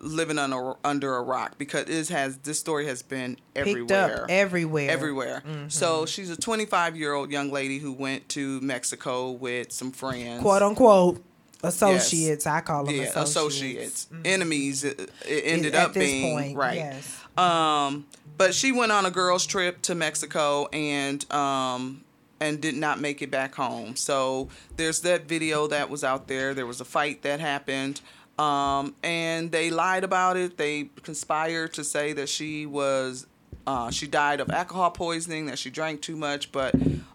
living 0.00 0.38
under 0.38 0.74
under 0.84 1.16
a 1.16 1.22
rock 1.22 1.58
because 1.58 1.88
it 1.88 2.08
has 2.08 2.38
this 2.38 2.58
story 2.58 2.86
has 2.86 3.02
been 3.02 3.36
picked 3.54 3.68
everywhere 3.68 4.22
up 4.22 4.30
everywhere, 4.30 4.90
everywhere. 4.90 5.42
So 5.68 6.06
she's 6.06 6.30
a 6.30 6.36
25 6.36 6.96
year 6.96 7.12
old 7.12 7.30
young 7.30 7.50
lady 7.50 7.78
who 7.78 7.92
went 7.92 8.28
to 8.30 8.60
Mexico 8.62 9.32
with 9.32 9.72
some 9.72 9.92
friends. 9.92 10.40
quote 10.40 10.62
unquote 10.62 11.22
associates. 11.64 12.46
I 12.46 12.60
call 12.60 12.84
them 12.84 12.94
yeah, 12.94 13.02
associates. 13.02 13.36
associates, 13.36 14.08
enemies. 14.24 14.84
It, 14.84 15.10
it 15.26 15.42
ended 15.44 15.74
At 15.74 15.86
up 15.86 15.92
this 15.94 16.04
being 16.04 16.36
point, 16.36 16.56
right. 16.56 16.76
yes. 16.76 17.20
Um, 17.36 18.06
but 18.36 18.54
she 18.54 18.72
went 18.72 18.92
on 18.92 19.06
a 19.06 19.10
girls' 19.10 19.46
trip 19.46 19.82
to 19.82 19.94
Mexico 19.94 20.66
and 20.72 21.30
um 21.32 22.04
and 22.40 22.60
did 22.60 22.74
not 22.74 23.00
make 23.00 23.22
it 23.22 23.30
back 23.30 23.54
home. 23.54 23.96
So 23.96 24.48
there's 24.76 25.00
that 25.00 25.26
video 25.26 25.66
that 25.68 25.88
was 25.88 26.04
out 26.04 26.28
there. 26.28 26.52
There 26.52 26.66
was 26.66 26.80
a 26.80 26.84
fight 26.84 27.22
that 27.22 27.40
happened. 27.40 28.00
Um, 28.38 28.96
and 29.04 29.52
they 29.52 29.70
lied 29.70 30.02
about 30.02 30.36
it. 30.36 30.56
They 30.56 30.90
conspired 31.02 31.72
to 31.74 31.84
say 31.84 32.12
that 32.14 32.28
she 32.28 32.66
was 32.66 33.26
uh, 33.66 33.90
she 33.90 34.06
died 34.06 34.40
of 34.40 34.50
alcohol 34.50 34.90
poisoning, 34.90 35.46
that 35.46 35.58
she 35.58 35.70
drank 35.70 36.02
too 36.02 36.16
much, 36.16 36.52
but 36.52 36.74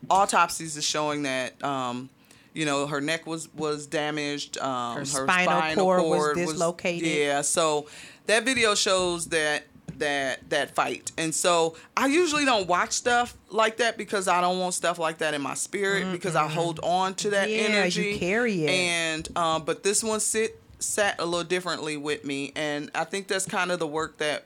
autopsies 0.09 0.77
is 0.77 0.83
showing 0.83 1.23
that 1.23 1.61
um, 1.63 2.09
you 2.53 2.65
know 2.65 2.87
her 2.87 3.01
neck 3.01 3.25
was 3.27 3.53
was 3.53 3.85
damaged, 3.87 4.57
um, 4.59 4.97
Her 4.99 5.05
spinal 5.05 5.75
cord 5.75 6.01
was 6.03 6.35
dislocated. 6.35 7.07
yeah, 7.07 7.41
so 7.41 7.87
that 8.27 8.43
video 8.45 8.75
shows 8.75 9.27
that 9.27 9.63
that 9.97 10.49
that 10.49 10.75
fight, 10.75 11.11
and 11.17 11.33
so 11.35 11.75
I 11.97 12.07
usually 12.07 12.45
don't 12.45 12.67
watch 12.67 12.91
stuff 12.91 13.35
like 13.49 13.77
that 13.77 13.97
because 13.97 14.27
I 14.27 14.39
don't 14.41 14.57
want 14.59 14.73
stuff 14.73 14.97
like 14.99 15.17
that 15.17 15.33
in 15.33 15.41
my 15.41 15.55
spirit 15.55 16.11
because 16.11 16.35
I 16.35 16.47
hold 16.47 16.79
on 16.83 17.15
to 17.15 17.31
that 17.31 17.49
Yeah, 17.49 17.55
you 17.57 17.67
energy. 17.67 18.17
carry 18.17 18.63
it. 18.65 18.69
and 18.69 19.37
um, 19.37 19.63
but 19.65 19.83
this 19.83 20.03
one 20.03 20.19
sit 20.21 20.61
sat 20.79 21.19
a 21.19 21.25
little 21.25 21.43
differently 21.43 21.97
with 21.97 22.23
me, 22.23 22.53
and 22.55 22.89
I 22.95 23.03
think 23.03 23.27
that's 23.27 23.45
kind 23.45 23.71
of 23.71 23.79
the 23.79 23.87
work 23.87 24.17
that 24.19 24.45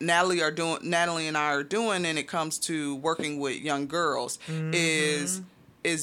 Natalie 0.00 0.42
are 0.42 0.50
doing 0.50 0.78
Natalie 0.82 1.28
and 1.28 1.36
I 1.36 1.52
are 1.52 1.62
doing 1.62 2.04
and 2.06 2.18
it 2.18 2.24
comes 2.28 2.58
to 2.60 2.96
working 2.96 3.38
with 3.38 3.56
young 3.60 3.86
girls 3.86 4.38
Mm-hmm. 4.48 4.70
is 4.74 5.40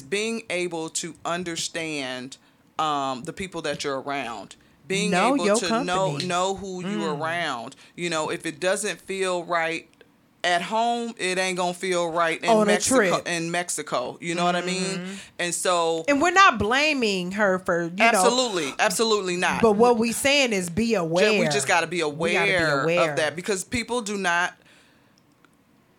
being 0.02 0.42
able 0.48 0.88
to 0.90 1.14
understand 1.24 2.36
um, 2.78 3.24
the 3.24 3.32
people 3.32 3.62
that 3.62 3.84
you're 3.84 4.00
around. 4.00 4.56
Being 4.88 5.10
Know 5.12 5.34
able 5.34 5.56
to 5.56 5.84
know 5.84 6.06
company. 6.08 6.24
Mm. 6.24 6.28
know 6.28 6.54
who 6.56 6.86
you 6.86 7.04
are 7.04 7.14
around. 7.14 7.76
You 7.96 8.10
know, 8.10 8.30
if 8.30 8.44
it 8.46 8.60
doesn't 8.60 9.00
feel 9.00 9.44
right 9.44 9.88
at 10.44 10.60
home, 10.60 11.14
it 11.18 11.38
ain't 11.38 11.56
gonna 11.56 11.72
feel 11.72 12.10
right 12.10 12.42
in 12.42 12.50
On 12.50 12.66
Mexico. 12.66 13.18
Mm-hmm. 13.18 13.26
In 13.28 13.50
Mexico, 13.52 14.18
you 14.20 14.34
know 14.34 14.44
what 14.44 14.56
I 14.56 14.62
mean? 14.62 15.00
And 15.38 15.54
so, 15.54 16.04
And 16.08 16.20
we're 16.20 16.32
not 16.32 16.58
blaming 16.58 17.30
her 17.32 17.60
for 17.60 17.84
you 17.84 17.90
know. 17.90 18.04
absolutely, 18.04 18.74
absolutely 18.80 19.36
not. 19.36 19.62
But 19.62 19.72
what 19.76 19.98
we 19.98 20.10
saying 20.10 20.52
is 20.52 20.68
be 20.68 20.94
aware. 20.94 21.38
We 21.38 21.46
just 21.46 21.68
got 21.68 21.82
to 21.82 21.86
be 21.86 22.02
We 22.02 22.32
gotta 22.32 22.46
be 22.46 22.54
aware, 22.54 22.82
aware. 22.82 23.10
of 23.12 23.16
that 23.18 23.36
because 23.36 23.62
people 23.64 24.02
do 24.02 24.16
not. 24.18 24.54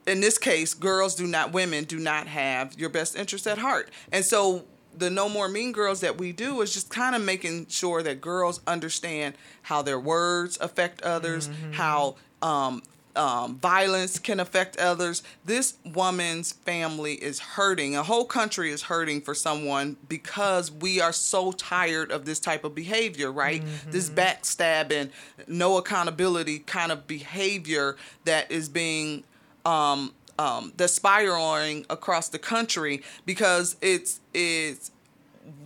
In 0.06 0.20
this 0.20 0.38
case, 0.38 0.74
girls 0.74 1.16
do 1.16 1.26
not, 1.28 1.54
women 1.54 1.86
do 1.86 1.98
not 2.00 2.28
have 2.28 2.78
your 2.80 2.90
best 2.90 3.16
interest 3.16 3.48
at 3.48 3.58
heart, 3.58 3.90
and 4.12 4.24
so 4.26 4.66
the 4.96 5.10
no 5.10 5.28
more 5.28 5.48
mean 5.48 5.72
girls 5.72 6.02
that 6.02 6.18
we 6.20 6.32
do 6.32 6.62
is 6.62 6.72
just 6.74 6.90
kind 6.92 7.16
of 7.16 7.22
making 7.24 7.66
sure 7.68 8.04
that 8.04 8.22
girls 8.22 8.62
understand 8.68 9.34
how 9.64 9.82
their 9.82 10.00
words 10.00 10.58
affect 10.62 11.02
others, 11.02 11.48
Mm-hmm. 11.48 11.72
how 11.72 12.16
um, 12.44 12.84
um, 13.16 13.58
violence 13.58 14.20
can 14.20 14.40
affect 14.40 14.78
others. 14.78 15.24
This 15.46 15.78
woman's 15.84 16.52
family 16.52 17.14
is 17.14 17.40
hurting. 17.40 17.96
A 17.96 18.04
whole 18.04 18.26
country 18.26 18.70
is 18.72 18.84
hurting 18.84 19.22
for 19.22 19.34
someone 19.34 19.98
because 20.08 20.72
we 20.72 21.00
are 21.02 21.14
so 21.14 21.52
tired 21.52 22.12
of 22.12 22.26
this 22.26 22.40
type 22.40 22.64
of 22.64 22.76
behavior, 22.76 23.32
right? 23.32 23.64
This 23.90 24.10
backstabbing, 24.10 25.10
no 25.48 25.78
accountability 25.78 26.60
kind 26.60 26.92
of 26.92 27.08
behavior 27.08 27.96
that 28.26 28.52
is 28.52 28.70
being 28.70 29.24
um, 29.66 30.14
um, 30.40 30.74
that's 30.78 30.94
spiraling 30.94 31.86
across 31.90 32.30
the 32.30 32.40
country 32.40 33.02
because 33.26 33.76
it's 33.82 34.20
it's 34.34 34.92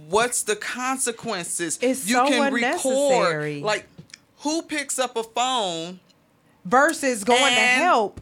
what's 0.09 0.43
the 0.43 0.55
consequences? 0.55 1.79
It's 1.81 2.07
you 2.07 2.15
so 2.15 2.27
can 2.27 2.53
record 2.53 3.61
like 3.61 3.87
who 4.39 4.61
picks 4.61 4.99
up 4.99 5.15
a 5.17 5.23
phone 5.23 5.99
versus 6.65 7.23
going 7.23 7.53
to 7.53 7.59
help. 7.59 8.21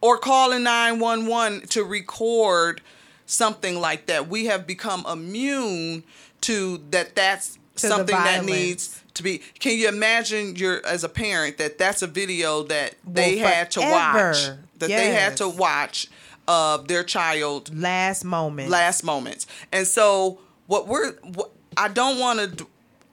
or 0.00 0.18
calling 0.18 0.62
911 0.62 1.68
to 1.68 1.84
record 1.84 2.80
something 3.26 3.80
like 3.80 4.06
that. 4.06 4.28
We 4.28 4.46
have 4.46 4.66
become 4.66 5.04
immune 5.06 6.02
to 6.42 6.82
that 6.90 7.14
that's 7.14 7.58
something 7.76 8.14
that 8.14 8.44
needs 8.44 9.02
to 9.14 9.22
be 9.22 9.38
Can 9.58 9.76
you 9.78 9.88
imagine 9.88 10.56
your 10.56 10.84
as 10.86 11.04
a 11.04 11.08
parent 11.08 11.58
that 11.58 11.78
that's 11.78 12.02
a 12.02 12.06
video 12.06 12.62
that 12.64 12.94
they 13.06 13.36
Well, 13.36 13.48
had 13.48 13.70
to 13.72 13.80
watch 13.80 14.46
that 14.78 14.88
they 14.88 15.12
had 15.12 15.36
to 15.38 15.48
watch 15.48 16.08
of 16.46 16.88
their 16.88 17.02
child 17.04 17.74
Last 17.74 18.24
moment. 18.24 18.68
last 18.70 19.02
moments. 19.04 19.46
And 19.72 19.86
so 19.86 20.38
what 20.66 20.86
we're 20.86 21.12
what, 21.22 21.50
I 21.76 21.88
don't 21.88 22.18
want 22.18 22.58
to 22.58 22.66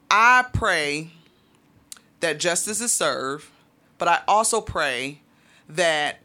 I 0.10 0.46
pray 0.52 1.12
that 2.20 2.40
justice 2.40 2.82
is 2.82 2.92
served, 2.92 3.48
but 3.98 4.08
I 4.08 4.22
also 4.28 4.60
pray 4.60 5.22
that 5.70 6.20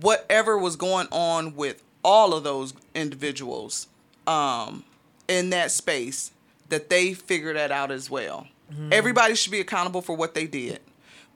whatever 0.00 0.56
was 0.56 0.76
going 0.76 1.06
on 1.10 1.54
with 1.54 1.82
all 2.02 2.32
of 2.34 2.42
those 2.44 2.72
individuals 2.94 3.86
um, 4.26 4.84
in 5.28 5.50
that 5.50 5.70
space, 5.70 6.32
that 6.70 6.88
they 6.88 7.12
figure 7.12 7.52
that 7.52 7.70
out 7.70 7.90
as 7.90 8.08
well. 8.10 8.46
Everybody 8.90 9.34
should 9.34 9.52
be 9.52 9.60
accountable 9.60 10.02
for 10.02 10.16
what 10.16 10.34
they 10.34 10.46
did. 10.46 10.80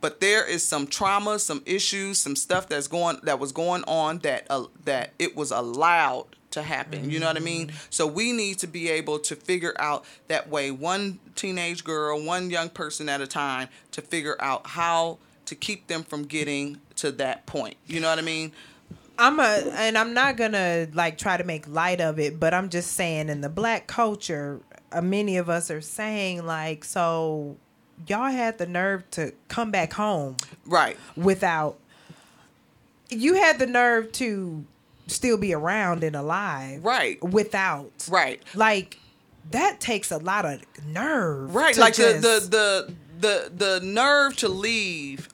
But 0.00 0.20
there 0.20 0.46
is 0.46 0.62
some 0.62 0.86
trauma, 0.86 1.38
some 1.38 1.62
issues, 1.64 2.18
some 2.18 2.36
stuff 2.36 2.68
that's 2.68 2.86
going 2.86 3.18
that 3.22 3.38
was 3.38 3.52
going 3.52 3.82
on 3.84 4.18
that 4.18 4.46
uh, 4.50 4.64
that 4.84 5.12
it 5.18 5.34
was 5.34 5.50
allowed 5.50 6.26
to 6.50 6.62
happen. 6.62 7.10
You 7.10 7.18
know 7.18 7.26
what 7.26 7.36
I 7.36 7.40
mean? 7.40 7.72
So 7.90 8.06
we 8.06 8.32
need 8.32 8.58
to 8.58 8.66
be 8.66 8.88
able 8.88 9.18
to 9.20 9.36
figure 9.36 9.74
out 9.78 10.04
that 10.28 10.48
way 10.48 10.70
one 10.70 11.18
teenage 11.34 11.84
girl, 11.84 12.22
one 12.22 12.50
young 12.50 12.68
person 12.70 13.08
at 13.08 13.20
a 13.20 13.26
time 13.26 13.68
to 13.92 14.02
figure 14.02 14.36
out 14.40 14.66
how 14.66 15.18
to 15.46 15.54
keep 15.54 15.86
them 15.86 16.02
from 16.02 16.24
getting 16.24 16.80
to 16.96 17.10
that 17.12 17.46
point. 17.46 17.76
You 17.86 18.00
know 18.00 18.08
what 18.08 18.18
I 18.18 18.22
mean? 18.22 18.52
I'm 19.18 19.40
a, 19.40 19.72
and 19.76 19.96
I'm 19.96 20.12
not 20.12 20.36
gonna 20.36 20.88
like 20.92 21.16
try 21.16 21.36
to 21.36 21.44
make 21.44 21.66
light 21.68 22.00
of 22.00 22.18
it, 22.18 22.38
but 22.38 22.52
I'm 22.52 22.68
just 22.68 22.92
saying 22.92 23.28
in 23.28 23.40
the 23.40 23.48
black 23.48 23.86
culture, 23.86 24.60
uh, 24.96 25.02
many 25.02 25.36
of 25.36 25.48
us 25.50 25.70
are 25.70 25.80
saying 25.80 26.44
like, 26.46 26.84
so 26.84 27.56
y'all 28.06 28.30
had 28.30 28.58
the 28.58 28.66
nerve 28.66 29.08
to 29.12 29.32
come 29.48 29.70
back 29.70 29.92
home 29.92 30.36
Right. 30.66 30.96
without. 31.16 31.78
You 33.08 33.34
had 33.34 33.58
the 33.58 33.66
nerve 33.66 34.10
to 34.12 34.64
still 35.06 35.36
be 35.38 35.52
around 35.54 36.02
and 36.02 36.16
alive, 36.16 36.84
Right. 36.84 37.22
Without, 37.22 38.06
Right. 38.10 38.42
like 38.54 38.98
that 39.52 39.80
takes 39.80 40.10
a 40.10 40.18
lot 40.18 40.44
of 40.44 40.60
nerve, 40.86 41.54
Right. 41.54 41.76
Like 41.76 41.94
just- 41.94 42.22
the, 42.22 42.40
the 42.40 42.48
the 42.48 42.94
the 43.18 43.50
the 43.80 43.80
nerve 43.86 44.36
to 44.36 44.48
leave 44.48 45.28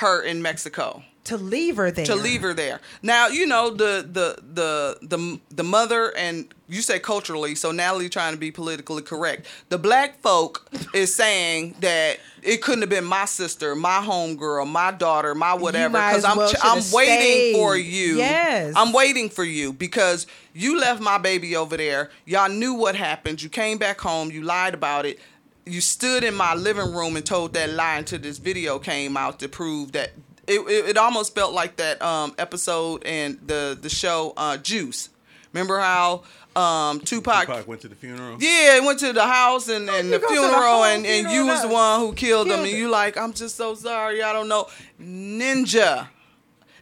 her 0.00 0.22
in 0.22 0.42
Mexico. 0.42 1.02
to 1.24 1.36
leave 1.36 1.76
her 1.76 1.90
there, 1.90 2.06
to 2.06 2.14
leave 2.16 2.42
her 2.42 2.54
there. 2.54 2.80
Now 3.02 3.28
you 3.28 3.46
know 3.46 3.70
the 3.70 4.06
the 4.10 4.36
the 4.52 4.98
the 5.06 5.40
the 5.50 5.62
mother 5.62 6.16
and 6.16 6.52
you 6.68 6.82
say 6.82 6.98
culturally, 7.00 7.54
so 7.56 7.72
Natalie 7.72 8.08
trying 8.08 8.32
to 8.32 8.38
be 8.38 8.50
politically 8.50 9.02
correct. 9.02 9.46
The 9.70 9.78
black 9.78 10.20
folk 10.20 10.70
is 10.94 11.12
saying 11.14 11.74
that 11.80 12.18
it 12.42 12.62
couldn't 12.62 12.82
have 12.82 12.90
been 12.90 13.04
my 13.04 13.24
sister, 13.26 13.74
my 13.74 14.00
homegirl, 14.00 14.68
my 14.70 14.92
daughter, 14.92 15.34
my 15.34 15.54
whatever. 15.54 15.98
because 15.98 16.24
I'm 16.24 16.36
well 16.36 16.52
I'm 16.62 16.82
waiting 16.92 17.20
stayed. 17.20 17.54
for 17.56 17.76
you. 17.76 18.18
Yes. 18.18 18.74
I'm 18.76 18.92
waiting 18.92 19.28
for 19.28 19.44
you 19.44 19.72
because 19.72 20.26
you 20.54 20.78
left 20.80 21.00
my 21.00 21.18
baby 21.18 21.56
over 21.56 21.76
there. 21.76 22.10
Y'all 22.24 22.48
knew 22.48 22.74
what 22.74 22.94
happened. 22.96 23.42
You 23.42 23.48
came 23.50 23.76
back 23.78 24.00
home. 24.00 24.30
You 24.30 24.42
lied 24.42 24.74
about 24.74 25.06
it. 25.06 25.18
You 25.66 25.80
stood 25.80 26.24
in 26.24 26.34
my 26.34 26.54
living 26.54 26.92
room 26.94 27.16
and 27.16 27.24
told 27.24 27.52
that 27.54 27.70
lie 27.70 27.98
until 27.98 28.18
this 28.18 28.38
video 28.38 28.78
came 28.78 29.16
out 29.16 29.38
to 29.40 29.48
prove 29.48 29.92
that 29.92 30.10
it, 30.46 30.60
it, 30.60 30.90
it 30.90 30.96
almost 30.96 31.34
felt 31.34 31.52
like 31.52 31.76
that 31.76 32.00
um, 32.02 32.34
episode 32.38 33.04
and 33.04 33.38
the 33.46 33.78
the 33.80 33.88
show 33.88 34.32
uh, 34.36 34.56
Juice, 34.56 35.10
Remember 35.52 35.78
how 35.80 36.22
um, 36.56 37.00
Tupac, 37.00 37.46
Tupac 37.46 37.66
went 37.68 37.80
to 37.82 37.88
the 37.88 37.94
funeral. 37.94 38.36
yeah, 38.40 38.80
he 38.80 38.86
went 38.86 38.98
to 39.00 39.12
the 39.12 39.26
house 39.26 39.68
and, 39.68 39.88
and 39.88 40.08
you 40.08 40.14
the 40.14 40.18
go 40.18 40.28
to 40.28 40.34
the 40.34 40.40
funeral, 40.40 40.62
whole 40.62 40.84
and, 40.84 41.06
and 41.06 41.30
you 41.30 41.46
was 41.46 41.62
the 41.62 41.68
one 41.68 42.00
who 42.00 42.12
killed 42.12 42.46
him, 42.46 42.54
Killed 42.54 42.68
and 42.68 42.76
you 42.76 42.88
like, 42.88 43.16
I'm 43.16 43.32
just 43.32 43.56
so 43.56 43.74
sorry, 43.74 44.22
I 44.22 44.32
don't 44.32 44.48
know. 44.48 44.68
Ninja 45.00 46.08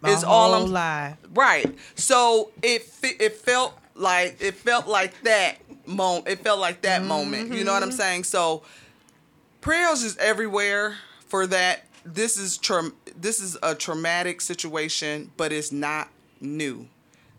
My 0.01 0.11
is 0.11 0.25
all 0.25 0.55
whole 0.55 0.65
I'm 0.65 0.73
lie. 0.73 1.17
Right. 1.35 1.75
So 1.95 2.51
it 2.63 2.89
it 3.03 3.37
felt 3.37 3.79
like 3.95 4.37
it 4.41 4.55
felt 4.55 4.87
like 4.87 5.21
that 5.23 5.57
moment. 5.89 6.29
It 6.29 6.41
felt 6.41 6.61
like 6.61 6.83
that 6.83 7.03
moment. 7.03 7.53
You 7.53 7.65
know 7.65 7.73
what 7.73 7.83
I'm 7.83 7.93
saying? 7.93 8.25
So 8.25 8.63
prayers 9.61 10.03
is 10.03 10.17
everywhere 10.19 10.97
for 11.27 11.47
that. 11.49 11.85
This 12.05 12.39
is 12.39 12.57
tra- 12.57 12.93
this 13.17 13.41
is 13.41 13.59
a 13.63 13.75
traumatic 13.75 14.41
situation, 14.41 15.31
but 15.37 15.53
it's 15.53 15.73
not 15.73 16.09
new. 16.41 16.87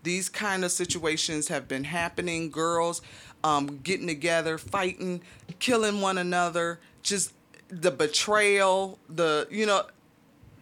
These 0.03 0.29
kind 0.29 0.63
of 0.63 0.71
situations 0.71 1.47
have 1.47 1.67
been 1.67 1.85
happening. 1.85 2.49
Girls 2.51 3.01
um, 3.43 3.79
getting 3.83 4.07
together, 4.07 4.57
fighting, 4.57 5.21
killing 5.59 6.01
one 6.01 6.17
another. 6.17 6.79
Just 7.03 7.33
the 7.69 7.91
betrayal. 7.91 8.99
The 9.09 9.47
you 9.49 9.65
know. 9.65 9.83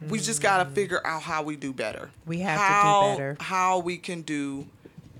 We 0.09 0.19
just 0.19 0.43
gotta 0.43 0.69
figure 0.69 1.01
out 1.03 1.23
how 1.23 1.41
we 1.41 1.55
do 1.55 1.73
better. 1.73 2.11
We 2.27 2.37
have 2.41 2.59
to 2.59 3.15
do 3.15 3.17
better. 3.17 3.37
How 3.39 3.79
we 3.79 3.97
can 3.97 4.21
do 4.21 4.67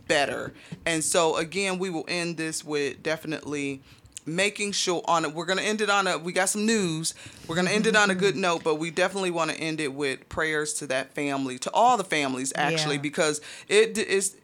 better. 0.08 0.54
And 0.86 1.04
so 1.04 1.36
again, 1.38 1.80
we 1.80 1.89
will 1.89 2.06
end 2.08 2.38
this 2.38 2.63
with 2.63 3.02
definitely 3.04 3.82
making 4.26 4.74
sure 4.74 5.02
on 5.06 5.24
it. 5.26 5.34
We're 5.34 5.46
gonna 5.46 5.62
end 5.62 5.82
it 5.82 5.89
on 5.89 6.06
a. 6.08 6.17
We 6.17 6.34
got 6.34 6.50
some 6.50 6.65
news. 6.65 7.13
We're 7.48 7.56
gonna 7.56 7.72
end 7.72 7.88
it 7.88 7.96
on 7.96 8.10
a 8.12 8.15
good 8.15 8.36
note, 8.48 8.63
but 8.63 8.76
we 8.76 8.91
definitely 8.91 9.32
want 9.32 9.52
to 9.52 9.58
end 9.58 9.80
it 9.80 9.93
with 9.93 10.28
prayers 10.30 10.74
to 10.76 10.88
that 10.88 11.13
family, 11.13 11.58
to 11.60 11.72
all 11.74 11.96
the 11.98 12.04
families 12.04 12.52
actually, 12.56 12.96
Yeah. 12.96 13.02
because 13.02 13.41
it 13.67 13.98
is. 13.98 14.36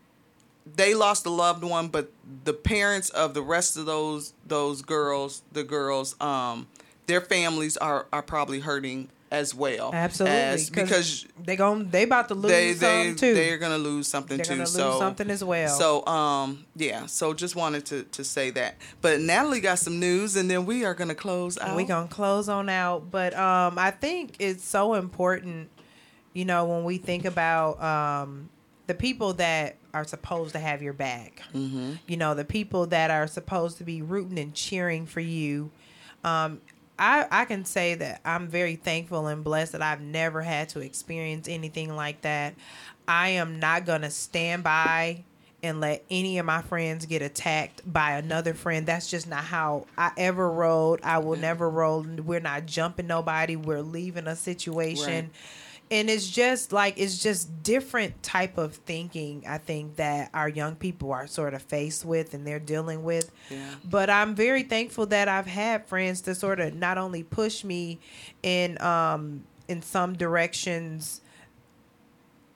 They 0.77 0.95
lost 0.95 1.25
a 1.25 1.29
loved 1.29 1.65
one, 1.65 1.89
but 1.89 2.09
the 2.45 2.53
parents 2.53 3.09
of 3.09 3.33
the 3.33 3.41
rest 3.41 3.75
of 3.75 3.85
those 3.85 4.33
those 4.47 4.81
girls, 4.81 5.41
the 5.51 5.63
girls, 5.65 6.15
um, 6.21 6.67
their 7.07 7.19
families 7.19 7.75
are 7.75 8.07
are 8.13 8.21
probably 8.21 8.61
hurting 8.61 9.09
as 9.33 9.53
well. 9.53 9.89
Absolutely, 9.93 10.37
as- 10.39 10.69
because 10.69 11.25
they 11.43 11.55
gon' 11.55 11.89
they 11.89 12.03
about 12.03 12.27
to 12.29 12.35
lose 12.35 12.51
they 12.51 12.73
they 12.73 13.03
something 13.07 13.15
too. 13.15 13.33
they're 13.33 13.57
gonna 13.57 13.77
lose 13.79 14.07
something 14.07 14.37
They're 14.37 14.45
too. 14.45 14.51
gonna 14.51 14.61
lose 14.61 14.71
so 14.73 14.99
something 14.99 15.29
as 15.29 15.43
well. 15.43 15.69
So 15.77 16.05
um 16.05 16.65
yeah. 16.75 17.07
So 17.07 17.33
just 17.33 17.55
wanted 17.55 17.85
to 17.87 18.03
to 18.03 18.23
say 18.23 18.51
that. 18.51 18.75
But 19.01 19.19
Natalie 19.19 19.59
got 19.59 19.79
some 19.79 19.99
news, 19.99 20.35
and 20.35 20.49
then 20.49 20.65
we 20.65 20.85
are 20.85 20.93
gonna 20.93 21.15
close 21.15 21.57
out. 21.57 21.75
we 21.75 21.83
gonna 21.83 22.07
close 22.07 22.47
on 22.47 22.69
out 22.69 23.09
but 23.11 23.33
um 23.37 23.77
i 23.79 23.89
think 23.91 24.35
it's 24.39 24.63
so 24.63 24.93
important 24.93 25.69
you 26.33 26.45
know 26.45 26.65
when 26.65 26.83
we 26.83 26.97
think 26.97 27.25
about 27.25 27.81
um 27.83 28.49
the 28.87 28.93
people 28.93 29.33
that 29.33 29.75
are 29.93 30.03
supposed 30.03 30.51
to 30.53 30.59
have 30.59 30.81
your 30.83 30.93
back 30.93 31.41
Mm-hmm. 31.53 31.93
you 32.07 32.17
know 32.17 32.33
the 32.35 32.45
people 32.45 32.85
that 32.87 33.09
are 33.11 33.27
supposed 33.27 33.77
to 33.79 33.83
be 33.83 34.01
rooting 34.01 34.37
and 34.39 34.53
cheering 34.53 35.05
for 35.07 35.19
you 35.21 35.71
um 36.23 36.61
I, 36.97 37.25
I 37.31 37.45
can 37.45 37.65
say 37.65 37.95
that 37.95 38.21
I'm 38.23 38.47
very 38.47 38.75
thankful 38.75 39.27
and 39.27 39.43
blessed 39.43 39.71
that 39.71 39.81
I've 39.81 40.01
never 40.01 40.41
had 40.41 40.69
to 40.69 40.79
experience 40.79 41.47
anything 41.47 41.95
like 41.95 42.21
that. 42.21 42.53
I 43.07 43.29
am 43.29 43.59
not 43.59 43.85
going 43.85 44.01
to 44.01 44.09
stand 44.09 44.63
by 44.63 45.23
and 45.63 45.79
let 45.79 46.03
any 46.11 46.37
of 46.37 46.45
my 46.45 46.61
friends 46.61 47.05
get 47.05 47.21
attacked 47.21 47.81
by 47.91 48.11
another 48.11 48.53
friend. 48.53 48.85
That's 48.85 49.09
just 49.09 49.27
not 49.27 49.45
how 49.45 49.87
I 49.97 50.11
ever 50.17 50.49
rolled. 50.49 50.99
I 51.03 51.19
will 51.19 51.33
mm-hmm. 51.33 51.41
never 51.41 51.69
roll. 51.69 52.01
We're 52.01 52.41
not 52.41 52.65
jumping 52.65 53.07
nobody. 53.07 53.55
We're 53.55 53.81
leaving 53.81 54.27
a 54.27 54.35
situation. 54.35 55.25
Right. 55.25 55.29
And 55.91 56.09
it's 56.09 56.27
just 56.27 56.71
like 56.73 56.95
it's 56.97 57.21
just 57.21 57.61
different 57.61 58.23
type 58.23 58.57
of 58.57 58.75
thinking 58.75 59.43
I 59.47 59.59
think 59.59 59.97
that 59.97 60.29
our 60.33 60.49
young 60.49 60.75
people 60.75 61.11
are 61.11 61.27
sort 61.27 61.53
of 61.53 61.61
faced 61.61 62.03
with 62.03 62.33
and 62.33 62.47
they're 62.47 62.59
dealing 62.59 63.03
with. 63.03 63.31
Yeah. 63.49 63.75
But 63.83 64.09
I'm 64.09 64.33
very 64.33 64.63
thankful 64.63 65.05
that 65.07 65.27
I've 65.27 65.45
had 65.45 65.85
friends 65.85 66.21
to 66.21 66.35
sort 66.35 66.59
of 66.59 66.73
not 66.73 66.97
only 66.97 67.23
push 67.23 67.63
me 67.63 67.99
in 68.41 68.81
um 68.81 69.43
in 69.67 69.81
some 69.81 70.13
directions 70.13 71.21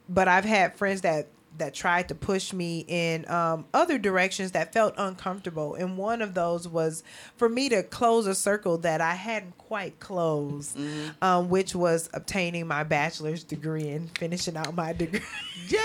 but 0.09 0.27
I've 0.27 0.45
had 0.45 0.75
friends 0.75 1.01
that 1.01 1.27
that 1.57 1.73
tried 1.73 2.07
to 2.09 2.15
push 2.15 2.53
me 2.53 2.85
in 2.87 3.29
um, 3.29 3.65
other 3.73 3.97
directions 3.97 4.51
that 4.51 4.73
felt 4.73 4.93
uncomfortable. 4.97 5.75
And 5.75 5.97
one 5.97 6.21
of 6.21 6.33
those 6.33 6.67
was 6.67 7.03
for 7.35 7.49
me 7.49 7.69
to 7.69 7.83
close 7.83 8.27
a 8.27 8.35
circle 8.35 8.77
that 8.79 9.01
I 9.01 9.13
hadn't 9.15 9.57
quite 9.57 9.99
closed, 9.99 10.77
um, 11.21 11.49
which 11.49 11.75
was 11.75 12.09
obtaining 12.13 12.67
my 12.67 12.83
bachelor's 12.83 13.43
degree 13.43 13.89
and 13.89 14.09
finishing 14.17 14.55
out 14.57 14.73
my 14.75 14.93
degree. 14.93 15.21
Yeah. 15.69 15.81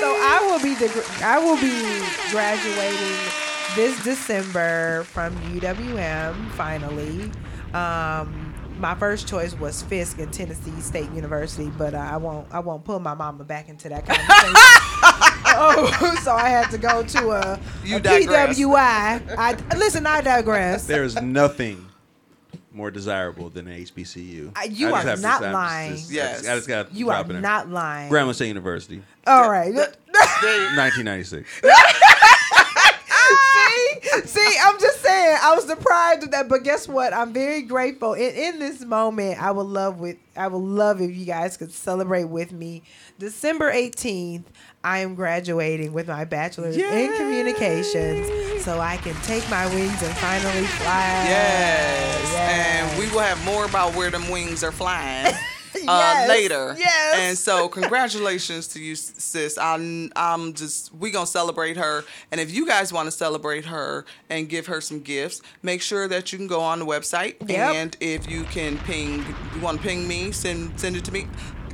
So 0.00 0.06
I 0.18 0.44
will 0.50 0.60
be 0.60 0.74
deg- 0.74 1.22
I 1.22 1.38
will 1.38 1.56
be 1.56 2.02
graduating 2.32 3.16
this 3.76 4.02
December 4.02 5.04
from 5.04 5.36
UWM 5.54 6.50
finally. 6.52 7.30
Um, 7.72 8.45
my 8.78 8.94
first 8.94 9.26
choice 9.28 9.54
was 9.58 9.82
Fisk 9.82 10.18
and 10.18 10.32
Tennessee 10.32 10.78
State 10.80 11.10
University, 11.12 11.70
but 11.78 11.94
uh, 11.94 11.98
I 11.98 12.16
won't 12.16 12.46
I 12.52 12.60
won't 12.60 12.84
pull 12.84 12.98
my 13.00 13.14
mama 13.14 13.44
back 13.44 13.68
into 13.68 13.88
that 13.88 14.06
conversation. 14.06 14.52
oh, 15.58 16.18
so 16.22 16.32
I 16.34 16.48
had 16.48 16.70
to 16.70 16.78
go 16.78 17.02
to 17.02 17.30
a, 17.30 17.60
You 17.84 17.96
a 17.96 18.00
digress. 18.00 18.58
PWI. 18.58 19.34
I 19.38 19.56
listen, 19.76 20.06
I 20.06 20.20
digress. 20.20 20.86
There 20.86 21.04
is 21.04 21.20
nothing 21.20 21.86
more 22.72 22.90
desirable 22.90 23.48
than 23.48 23.66
an 23.68 23.82
HBCU. 23.84 24.56
Uh, 24.56 24.62
you 24.68 24.88
I 24.88 24.92
are 25.00 25.02
have 25.06 25.16
to- 25.16 25.22
not 25.22 25.40
just- 25.40 25.52
lying. 25.54 25.92
just- 25.96 26.10
I 26.10 26.14
Yes. 26.14 26.36
just, 26.38 26.48
I 26.50 26.54
just 26.56 26.68
got 26.68 26.94
you 26.94 27.10
are 27.10 27.24
not 27.24 27.70
lying. 27.70 28.12
Grambling 28.12 28.34
State 28.34 28.48
University, 28.48 29.02
All 29.26 29.50
right. 29.50 29.74
They- 29.74 29.86
1996. 30.76 31.48
see, 33.56 34.20
see, 34.26 34.56
I'm 34.62 34.78
just 34.78 34.95
saying, 35.26 35.38
I 35.42 35.54
was 35.54 35.66
deprived 35.66 36.24
of 36.24 36.30
that, 36.32 36.48
but 36.48 36.62
guess 36.62 36.88
what? 36.88 37.12
I'm 37.12 37.32
very 37.32 37.62
grateful. 37.62 38.14
In, 38.14 38.34
in 38.34 38.58
this 38.58 38.80
moment, 38.82 39.42
I 39.42 39.50
would 39.50 39.66
love 39.66 39.98
with 39.98 40.16
I 40.36 40.48
would 40.48 40.58
love 40.62 41.00
if 41.00 41.16
you 41.16 41.24
guys 41.24 41.56
could 41.56 41.72
celebrate 41.72 42.24
with 42.24 42.52
me. 42.52 42.82
December 43.18 43.72
18th, 43.72 44.44
I 44.84 44.98
am 44.98 45.14
graduating 45.14 45.94
with 45.94 46.08
my 46.08 46.24
bachelor's 46.26 46.76
in 46.76 47.16
communications, 47.16 48.62
so 48.62 48.78
I 48.78 48.98
can 48.98 49.14
take 49.22 49.48
my 49.48 49.66
wings 49.74 50.02
and 50.02 50.14
finally 50.16 50.66
fly. 50.66 51.24
Yes. 51.26 52.32
Yes. 52.32 52.90
And 52.92 52.98
we 53.00 53.10
will 53.12 53.20
have 53.20 53.42
more 53.46 53.64
about 53.64 53.94
where 53.94 54.10
them 54.10 54.28
wings 54.30 54.62
are 54.62 54.72
flying. 54.72 55.34
Uh, 55.88 55.92
Yes. 56.16 56.28
later. 56.28 56.74
Yes. 56.78 57.14
And 57.18 57.38
so, 57.38 57.68
congratulations 57.68 58.68
to 58.68 58.80
you, 58.80 58.94
sis. 58.96 59.58
I'm, 59.58 60.12
I'm 60.16 60.52
just, 60.54 60.94
we 60.94 61.10
gonna 61.10 61.26
celebrate 61.26 61.76
her. 61.76 62.04
And 62.30 62.40
if 62.40 62.50
you 62.52 62.66
guys 62.66 62.92
want 62.92 63.06
to 63.06 63.10
celebrate 63.10 63.64
her 63.66 64.04
and 64.30 64.48
give 64.48 64.66
her 64.66 64.80
some 64.80 65.00
gifts, 65.00 65.42
make 65.62 65.82
sure 65.82 66.08
that 66.08 66.32
you 66.32 66.38
can 66.38 66.46
go 66.46 66.60
on 66.60 66.78
the 66.78 66.86
website. 66.86 67.36
Yep. 67.48 67.74
And 67.74 67.96
if 68.00 68.28
you 68.30 68.44
can 68.44 68.78
ping, 68.78 69.24
you 69.54 69.60
want 69.60 69.80
to 69.80 69.86
ping 69.86 70.06
me, 70.06 70.32
send, 70.32 70.78
send 70.78 70.96
it 70.96 71.04
to 71.06 71.12
me. 71.12 71.26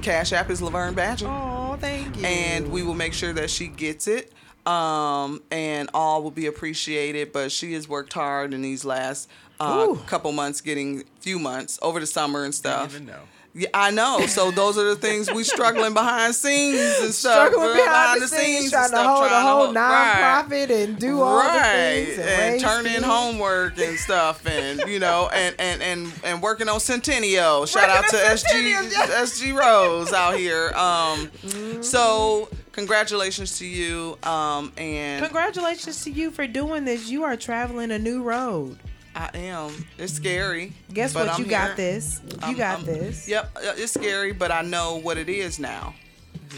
Cash 0.03 0.33
App 0.33 0.51
is 0.51 0.61
Laverne 0.61 0.95
Badger 0.95 1.29
Oh, 1.29 1.77
thank 1.81 2.17
you. 2.17 2.25
and 2.25 2.73
we 2.73 2.83
will 2.83 2.95
make 2.95 3.13
sure 3.15 3.33
that 3.35 3.49
she 3.51 3.69
gets 3.69 4.09
it 4.09 4.33
um 4.67 5.43
and 5.53 5.89
all 5.95 6.23
will 6.23 6.31
be 6.33 6.47
appreciated 6.47 7.33
but 7.33 7.51
she 7.53 7.73
has 7.75 7.89
worked 7.89 8.13
hard 8.13 8.53
in 8.55 8.63
these 8.63 8.85
last 8.85 9.29
uh, 9.61 9.93
couple 10.07 10.31
months 10.33 10.61
getting 10.61 11.05
few 11.21 11.39
months 11.39 11.79
over 11.83 12.01
the 12.01 12.07
summer 12.07 12.45
and 12.45 12.53
Didn't 12.53 12.55
stuff 12.57 12.95
even 12.95 13.07
know. 13.07 13.21
Yeah, 13.55 13.69
I 13.75 13.91
know. 13.91 14.27
So 14.27 14.51
those 14.51 14.79
are 14.79 14.85
the 14.85 14.97
things 14.97 15.31
we 15.31 15.45
struggling 15.45 15.93
behind 15.95 16.35
scenes 16.35 16.81
and 17.01 17.13
stuff. 17.13 17.49
struggling 17.49 17.67
We're 17.69 17.85
behind 17.85 18.23
the 18.23 18.29
scenes, 18.29 18.71
trying 18.71 18.85
and 18.85 18.93
to 18.93 18.97
stuff, 18.97 19.07
hold 19.07 19.25
a 19.27 19.29
trying 19.29 19.43
to 19.45 19.49
whole 19.51 19.65
hold- 19.67 19.77
right. 19.77 20.45
nonprofit 20.49 20.85
and 20.85 20.99
do 20.99 21.21
all 21.21 21.37
right. 21.37 22.05
the 22.07 22.07
things 22.07 22.19
and, 22.19 22.29
and 22.31 22.61
turn 22.61 22.87
in 22.87 23.03
homework 23.03 23.79
and 23.79 23.99
stuff 23.99 24.47
and 24.47 24.81
you 24.89 24.99
know 24.99 25.29
and 25.35 25.55
and 25.59 25.83
and, 25.83 26.13
and 26.25 26.43
working 26.43 26.69
on 26.69 26.81
Centennial. 26.81 27.67
Shout 27.67 27.89
Working 27.89 28.05
out 28.05 28.09
to 28.11 28.17
SG 28.17 28.71
yeah. 28.93 29.07
SG 29.23 29.55
Rose 29.59 30.13
out 30.13 30.37
here. 30.37 30.69
Um 30.75 31.31
Mm-hmm. 31.43 31.83
so 31.83 32.49
congratulations 32.73 33.59
to 33.59 33.67
you 33.67 34.17
um 34.23 34.73
and 34.77 35.23
Congratulations 35.25 36.03
to 36.05 36.11
you 36.11 36.31
for 36.31 36.47
doing 36.47 36.85
this. 36.85 37.11
You 37.11 37.25
are 37.25 37.37
traveling 37.37 37.91
a 37.91 37.99
new 37.99 38.23
road. 38.23 38.79
I 39.15 39.31
am. 39.35 39.87
It's 39.99 40.13
scary. 40.15 40.73
Guess 40.93 41.15
what? 41.15 41.29
I'm 41.29 41.43
you 41.43 41.47
got 41.51 41.77
this. 41.77 42.21
You 42.25 42.39
I'm- 42.43 42.57
got 42.57 42.77
I'm- 42.79 42.87
this. 42.87 43.29
Yep, 43.29 43.57
it's 43.77 43.93
scary, 43.93 44.33
but 44.33 44.51
I 44.51 44.63
know 44.63 44.97
what 44.97 45.19
it 45.19 45.29
is 45.29 45.59
now. 45.59 45.95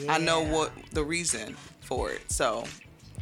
I 0.08 0.18
know 0.18 0.40
what 0.42 0.72
the 0.92 1.04
reason 1.04 1.56
for 1.80 2.10
it. 2.10 2.30
So 2.30 2.64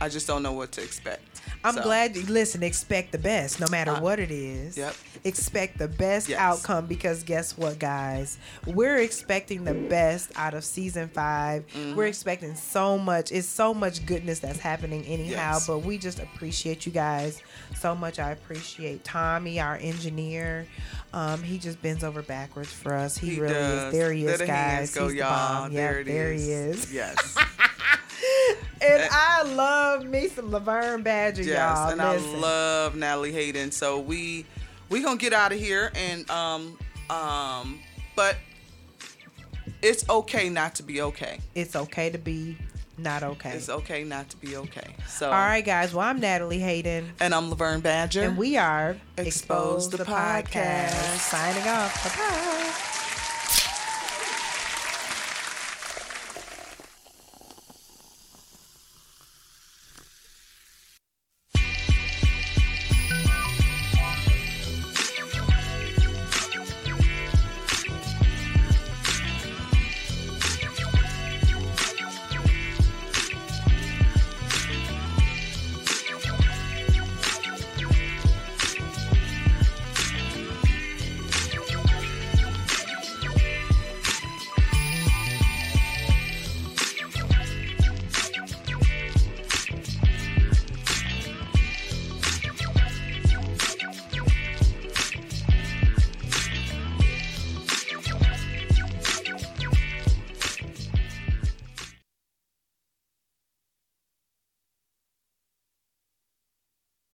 I 0.01 0.09
just 0.09 0.27
don't 0.27 0.43
know 0.43 0.53
what 0.53 0.73
to 0.73 0.83
expect. 0.83 1.32
I'm 1.65 1.75
So, 1.75 1.83
glad 1.83 2.17
you 2.17 2.23
listen. 2.27 2.63
Expect 2.63 3.13
the 3.13 3.19
best, 3.19 3.61
no 3.61 3.67
matter 3.71 3.93
Uh, 3.93 4.01
what 4.01 4.19
it 4.19 4.31
is. 4.31 4.77
yep. 4.77 4.95
Expect 5.25 5.79
the 5.79 5.87
best 5.89 6.29
Yes. 6.29 6.39
outcome 6.41 6.87
because 6.87 7.23
guess 7.23 7.57
what, 7.57 7.79
guys? 7.79 8.39
We're 8.67 8.97
expecting 8.99 9.65
the 9.65 9.75
best 9.75 10.31
out 10.37 10.55
of 10.55 10.65
season 10.65 11.09
5 11.09 11.65
we 11.75 11.81
Mm-hmm. 11.81 11.97
We're 11.97 12.07
expecting 12.07 12.55
so 12.57 12.99
much. 12.99 13.31
It's 13.31 13.47
so 13.47 13.73
much 13.73 14.05
goodness 14.07 14.41
that's 14.41 14.59
happening 14.59 15.05
anyhow. 15.07 15.53
Yes. 15.55 15.67
But 15.67 15.79
we 15.81 15.99
just 15.99 16.19
appreciate 16.19 16.85
you 16.87 16.93
guys 16.93 17.41
so 17.79 17.95
much. 17.95 18.19
I 18.19 18.31
appreciate 18.33 19.05
Tommy, 19.05 19.61
our 19.61 19.77
engineer. 19.77 20.67
Um, 21.13 21.43
he 21.43 21.59
just 21.59 21.81
bends 21.83 22.03
over 22.03 22.23
backwards 22.23 22.73
for 22.73 22.95
us. 22.95 23.17
He, 23.17 23.39
really 23.39 23.55
does. 23.55 23.85
is. 23.85 23.93
There 23.93 24.13
he 24.13 24.27
is, 24.27 24.39
the 24.39 24.47
hands 24.47 24.91
guys. 24.91 24.95
Go, 24.95 25.05
He's 25.05 25.13
the 25.13 25.19
y'all. 25.19 25.63
bomb. 25.63 25.75
There 25.75 26.01
it 26.01 26.07
there 26.07 26.33
is. 26.33 26.45
he 26.47 26.53
is. 26.53 26.93
Yes. 26.93 27.37
And 28.83 29.09
I 29.13 29.43
love 29.45 30.05
me 30.05 30.27
some 30.27 30.51
Laverne 30.51 31.03
Badger, 31.03 31.43
Yes, 31.45 31.77
y'all. 31.79 31.91
and 31.91 32.01
Listen. 32.01 32.35
I 32.37 32.39
love 32.39 32.97
Natalie 32.97 33.31
Hayden. 33.33 33.71
So 33.71 34.01
we 34.01 34.45
we 34.89 35.03
gonna 35.03 35.17
get 35.19 35.33
out 35.33 35.53
of 35.53 35.59
here, 35.61 35.93
and 35.95 36.29
um 36.31 36.77
um, 37.09 37.79
but 38.17 38.37
it's 39.83 40.09
okay 40.09 40.49
not 40.49 40.75
to 40.77 40.83
be 40.83 41.01
okay. 41.03 41.39
it's 41.55 41.77
okay 41.77 42.11
to 42.11 42.19
be 42.19 42.57
not 42.99 43.23
okay. 43.23 43.51
It's 43.53 43.69
okay 43.69 44.03
not 44.05 44.29
to 44.31 44.37
be 44.37 44.57
okay. 44.57 44.95
So 45.09 45.27
All 45.27 45.33
right, 45.33 45.65
guys. 45.65 45.95
Well, 45.95 46.07
I'm 46.07 46.19
Natalie 46.21 46.59
Hayden, 46.59 47.13
and 47.21 47.35
I'm 47.35 47.51
Laverne 47.51 47.81
Badger. 47.81 48.23
and 48.23 48.37
we 48.37 48.57
are 48.57 48.97
Exposed 49.17 49.93
the 49.93 50.05
Podcast. 50.05 51.19
Signing 51.19 51.69
off. 51.69 52.05
Bye 52.05 52.11
bye. 52.19 52.89